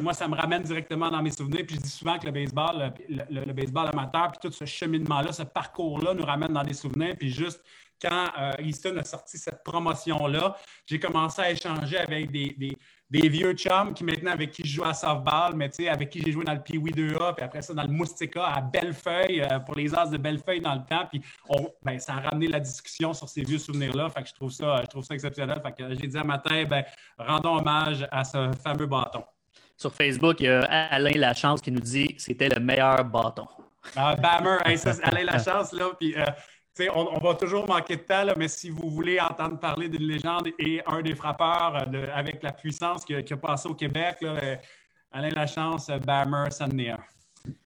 Moi, 0.00 0.14
ça 0.14 0.28
me 0.28 0.34
ramène 0.34 0.62
directement 0.62 1.10
dans 1.10 1.22
mes 1.22 1.30
souvenirs. 1.30 1.64
Puis 1.66 1.76
je 1.76 1.82
dis 1.82 1.90
souvent 1.90 2.18
que 2.18 2.26
le 2.26 2.32
baseball, 2.32 2.92
le, 3.08 3.52
baseball 3.52 3.88
amateur, 3.92 4.32
puis 4.32 4.48
tout 4.48 4.52
ce 4.52 4.64
cheminement-là, 4.64 5.32
ce 5.32 5.42
parcours-là 5.42 6.14
nous 6.14 6.24
ramène 6.24 6.52
dans 6.52 6.64
des 6.64 6.74
souvenirs. 6.74 7.14
Puis 7.18 7.30
juste 7.30 7.62
quand 8.00 8.26
euh, 8.38 8.52
Easton 8.62 8.96
a 8.98 9.04
sorti 9.04 9.38
cette 9.38 9.62
promotion-là, 9.64 10.56
j'ai 10.86 10.98
commencé 10.98 11.40
à 11.40 11.50
échanger 11.50 11.98
avec 11.98 12.30
des, 12.30 12.54
des 12.58 12.76
vieux 13.10 13.52
chums 13.52 13.94
qui 13.94 14.04
maintenant 14.04 14.32
avec 14.32 14.50
qui 14.50 14.62
je 14.64 14.74
joue 14.76 14.84
à 14.84 14.94
softball, 14.94 15.54
mais 15.54 15.68
tu 15.68 15.84
sais, 15.84 15.88
avec 15.88 16.10
qui 16.10 16.20
j'ai 16.22 16.32
joué 16.32 16.44
dans 16.44 16.54
le 16.54 16.62
Pee-Wee 16.62 16.92
2A, 16.92 17.34
puis 17.34 17.44
après 17.44 17.62
ça 17.62 17.74
dans 17.74 17.82
le 17.82 17.88
Moustika 17.88 18.46
à 18.46 18.60
Bellefeuille, 18.60 19.42
euh, 19.42 19.58
pour 19.60 19.74
les 19.74 19.94
As 19.94 20.06
de 20.06 20.16
Bellefeuille 20.16 20.60
dans 20.60 20.74
le 20.74 20.84
temps. 20.84 21.06
Puis 21.10 21.22
on, 21.48 21.68
ben, 21.82 21.98
ça 21.98 22.14
a 22.14 22.20
ramené 22.20 22.48
la 22.48 22.60
discussion 22.60 23.12
sur 23.12 23.28
ces 23.28 23.42
vieux 23.42 23.58
souvenirs-là. 23.58 24.10
Fait 24.10 24.22
que 24.22 24.28
je 24.28 24.34
trouve 24.34 24.50
ça, 24.50 24.80
je 24.82 24.86
trouve 24.86 25.04
ça 25.04 25.14
exceptionnel. 25.14 25.60
Fait 25.62 25.72
que 25.72 25.94
j'ai 25.94 26.06
dit 26.06 26.18
un 26.18 26.24
matin, 26.24 26.64
ben, 26.64 26.84
rendons 27.18 27.58
hommage 27.58 28.06
à 28.10 28.24
ce 28.24 28.50
fameux 28.62 28.86
bâton. 28.86 29.24
Sur 29.76 29.92
Facebook, 29.92 30.40
il 30.40 30.46
y 30.46 30.48
a 30.48 30.60
Alain 30.62 31.12
Lachance 31.16 31.60
qui 31.60 31.72
nous 31.72 31.80
dit 31.80 32.14
c'était 32.18 32.48
le 32.48 32.60
meilleur 32.60 33.04
bâton. 33.04 33.46
Ah, 33.96 34.16
Bammer, 34.16 34.58
Alain 35.02 35.24
Lachance, 35.24 35.72
là, 35.72 35.90
puis 35.98 36.14
euh, 36.16 36.24
on, 36.94 37.18
va 37.20 37.34
toujours 37.34 37.68
manquer 37.68 37.96
de 37.96 38.02
temps, 38.02 38.24
mais 38.36 38.48
si 38.48 38.70
vous 38.70 38.90
voulez 38.90 39.20
entendre 39.20 39.58
parler 39.58 39.88
d'une 39.88 40.06
légende 40.06 40.48
et 40.58 40.82
un 40.86 41.02
des 41.02 41.14
frappeurs 41.14 41.76
euh, 41.94 42.06
avec 42.12 42.42
la 42.42 42.52
puissance 42.52 43.04
qui, 43.04 43.14
a 43.14 43.36
passé 43.36 43.68
au 43.68 43.74
Québec, 43.74 44.16
là, 44.20 44.36
euh, 44.42 44.56
Alain 45.12 45.30
Lachance, 45.30 45.88
Bammer, 46.04 46.50
ça 46.50 46.66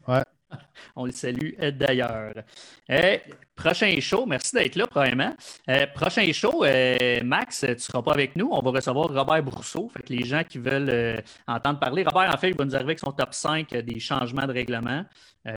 Ouais. 0.06 0.22
On 0.96 1.04
le 1.06 1.12
salue 1.12 1.52
euh, 1.60 1.70
d'ailleurs. 1.70 2.34
prochain 3.54 3.98
show, 4.00 4.26
merci 4.26 4.54
d'être 4.54 4.76
là, 4.76 4.86
premièrement. 4.86 5.34
prochain 5.94 6.30
show, 6.32 6.64
Max, 7.24 7.60
tu 7.60 7.70
ne 7.70 7.76
seras 7.76 8.02
pas 8.02 8.12
avec 8.12 8.36
nous. 8.36 8.48
On 8.52 8.60
va 8.60 8.70
recevoir 8.72 9.08
Robert 9.08 9.42
Brousseau. 9.42 9.88
Fait 9.88 10.02
que 10.02 10.12
les 10.12 10.24
gens 10.24 10.44
qui 10.44 10.58
veulent 10.58 11.22
entendre 11.46 11.78
parler, 11.78 12.02
Robert, 12.02 12.32
en 12.34 12.38
fait, 12.38 12.50
il 12.50 12.56
va 12.56 12.64
nous 12.64 12.74
arriver 12.74 12.90
avec 12.90 12.98
son 12.98 13.12
top 13.12 13.32
5 13.32 13.70
des 13.70 14.00
changements 14.00 14.46
de 14.46 14.52
règlement. 14.52 15.04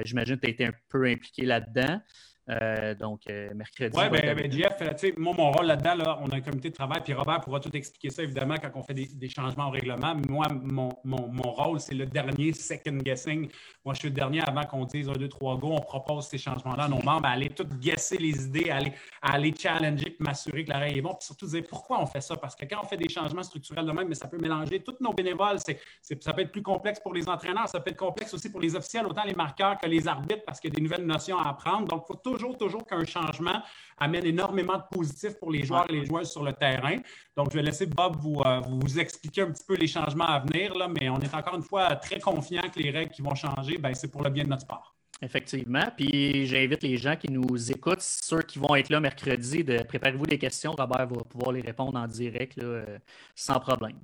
J'imagine 0.06 0.36
que 0.36 0.42
tu 0.42 0.48
as 0.48 0.52
été 0.52 0.66
un 0.66 0.74
peu 0.90 1.06
impliqué 1.06 1.46
là-dedans. 1.46 2.02
Euh, 2.50 2.96
donc, 2.96 3.22
euh, 3.30 3.54
mercredi. 3.54 3.96
Oui, 3.96 4.10
bien, 4.10 4.34
ben, 4.34 4.52
Jeff, 4.52 4.78
tu 4.78 4.86
sais, 4.98 5.14
moi, 5.16 5.34
mon 5.38 5.52
rôle 5.52 5.68
là-dedans, 5.68 5.96
là, 5.96 6.20
on 6.22 6.30
a 6.30 6.38
un 6.38 6.42
comité 6.42 6.70
de 6.70 6.74
travail, 6.74 7.02
puis 7.04 7.14
Robert 7.14 7.40
pourra 7.42 7.60
tout 7.60 7.76
expliquer 7.76 8.10
ça, 8.10 8.24
évidemment, 8.24 8.56
quand 8.62 8.72
on 8.74 8.84
fait 8.84 8.96
des, 8.96 9.30
changements 9.30 9.68
au 9.68 9.72
règlement. 9.72 10.16
Moi, 10.28 10.48
mon, 10.64 10.90
mon, 11.04 11.52
rôle, 11.52 11.80
c'est 11.80 11.94
le 11.94 12.06
dernier 12.06 12.52
second 12.54 12.98
guessing. 12.98 13.50
Moi, 13.86 13.94
je 13.94 14.00
suis 14.00 14.10
le 14.10 14.16
dernier 14.16 14.42
avant 14.42 14.64
qu'on 14.64 14.86
dise 14.86 15.08
un, 15.08 15.14
deux, 15.14 15.30
trois 15.30 15.56
go, 15.58 15.70
on 15.72 15.82
propose 15.82 16.28
ces 16.28 16.38
changements-là 16.38 16.86
à 16.86 16.88
nos 16.90 17.02
membres, 17.02 17.28
à 17.28 17.32
aller 17.32 17.50
tout 17.50 17.68
guesser 17.80 18.18
les 18.18 18.46
idées, 18.46 18.72
à 18.72 18.78
aller, 18.78 18.94
aller 19.22 19.54
challenger, 19.58 20.06
puis 20.06 20.18
m'assurer 20.20 20.66
que 20.66 20.72
la 20.72 20.80
règle 20.80 20.98
est 20.98 21.02
bonne, 21.02 21.16
puis 21.18 21.26
surtout 21.26 21.46
dire 21.46 21.64
pourquoi 21.70 22.02
on 22.02 22.08
fait 22.08 22.22
ça. 22.22 22.36
Parce 22.36 22.56
que 22.56 22.66
quand 22.66 22.80
on 22.84 22.88
fait 22.88 22.98
des 22.98 23.10
changements 23.10 23.44
structurels 23.44 23.86
de 23.86 23.92
même, 23.92 24.08
mais 24.08 24.16
ça 24.16 24.28
peut 24.28 24.40
mélanger 24.40 24.82
tous 24.82 24.96
nos 25.00 25.14
bénévoles. 25.14 25.60
C'est, 25.60 25.80
ça 26.22 26.34
peut 26.34 26.42
être 26.42 26.52
plus 26.52 26.64
complexe 26.64 27.00
pour 27.00 27.14
les 27.14 27.30
entraîneurs, 27.30 27.70
ça 27.70 27.80
peut 27.80 27.92
être 27.92 27.98
complexe 27.98 28.34
aussi 28.34 28.52
pour 28.52 28.60
les 28.60 28.76
officiels, 28.76 29.06
autant 29.06 29.24
les 29.24 29.36
marqueurs 29.36 29.78
que 29.78 29.88
les 29.88 30.08
arbitres, 30.08 30.44
parce 30.46 30.60
qu'il 30.60 30.72
y 30.72 30.74
a 30.74 30.76
des 30.76 30.82
nouvelles 30.82 31.06
notions 31.06 31.38
à 31.38 31.50
apprendre. 31.50 31.88
Donc, 31.88 32.06
il 32.06 32.14
faut 32.14 32.20
toujours, 32.20 32.41
toujours 32.58 32.86
qu'un 32.86 33.06
changement 33.06 33.62
amène 33.98 34.26
énormément 34.26 34.78
de 34.78 34.84
positifs 34.98 35.38
pour 35.40 35.52
les 35.52 35.64
joueurs 35.64 35.86
et 35.90 35.94
les 35.94 36.06
joueuses 36.06 36.32
sur 36.32 36.44
le 36.44 36.54
terrain. 36.54 36.98
Donc, 37.38 37.52
je 37.52 37.58
vais 37.58 37.64
laisser 37.64 37.86
Bob 37.86 38.18
vous, 38.20 38.42
euh, 38.46 38.60
vous 38.60 39.00
expliquer 39.00 39.42
un 39.42 39.52
petit 39.52 39.64
peu 39.68 39.76
les 39.76 39.88
changements 39.88 40.28
à 40.28 40.40
venir, 40.40 40.76
là, 40.76 40.88
mais 40.88 41.10
on 41.10 41.20
est 41.20 41.34
encore 41.34 41.56
une 41.56 41.64
fois 41.64 41.96
très 41.96 42.20
confiant 42.20 42.64
que 42.74 42.80
les 42.80 42.92
règles 42.92 43.12
qui 43.12 43.22
vont 43.22 43.36
changer, 43.36 43.78
ben, 43.78 43.94
c'est 43.94 44.10
pour 44.10 44.24
le 44.24 44.30
bien 44.30 44.44
de 44.44 44.50
notre 44.50 44.64
sport. 44.64 44.96
Effectivement. 45.24 45.86
Puis 45.96 46.48
j'invite 46.48 46.82
les 46.82 46.98
gens 46.98 47.16
qui 47.16 47.32
nous 47.32 47.72
écoutent, 47.72 48.02
ceux 48.02 48.42
qui 48.42 48.58
vont 48.58 48.74
être 48.76 48.90
là 48.90 49.00
mercredi, 49.00 49.64
de 49.64 49.84
préparez-vous 49.84 50.26
des 50.26 50.40
questions. 50.40 50.72
Robert 50.72 51.08
va 51.08 51.24
pouvoir 51.30 51.52
les 51.52 51.62
répondre 51.62 51.98
en 52.00 52.08
direct 52.08 52.58
euh, 52.58 52.98
sans 53.36 53.60
problème. 53.60 54.00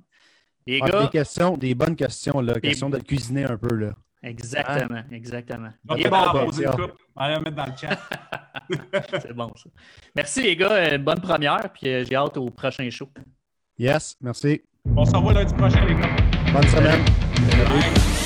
Les 0.64 0.80
gars, 0.80 1.04
des 1.04 1.08
questions, 1.08 1.56
des 1.56 1.74
bonnes 1.74 1.96
questions, 1.96 2.40
là. 2.40 2.60
Question 2.60 2.88
de 2.90 2.98
cuisiner 2.98 3.44
un 3.44 3.56
peu. 3.56 3.74
Là. 3.74 3.94
Exactement, 4.22 5.02
exactement. 5.12 5.70
On 5.88 5.94
va 5.94 7.40
mettre 7.40 7.50
dans 7.50 7.66
le 7.66 7.72
chat. 7.76 7.98
C'est 9.20 9.32
bon, 9.32 9.50
ça. 9.54 9.70
Merci, 10.14 10.42
les 10.42 10.56
gars. 10.56 10.72
Euh, 10.72 10.98
bonne 10.98 11.20
première, 11.20 11.70
puis 11.72 11.88
euh, 11.88 12.04
j'ai 12.04 12.16
hâte 12.16 12.36
au 12.36 12.50
prochain 12.50 12.88
show. 12.90 13.08
Yes, 13.78 14.16
merci. 14.20 14.62
On 14.96 15.04
se 15.04 15.14
revoit 15.14 15.34
lundi 15.34 15.54
prochain, 15.54 15.84
les 15.86 15.94
gars. 15.94 16.16
Bonne 16.52 16.68
semaine. 16.68 18.17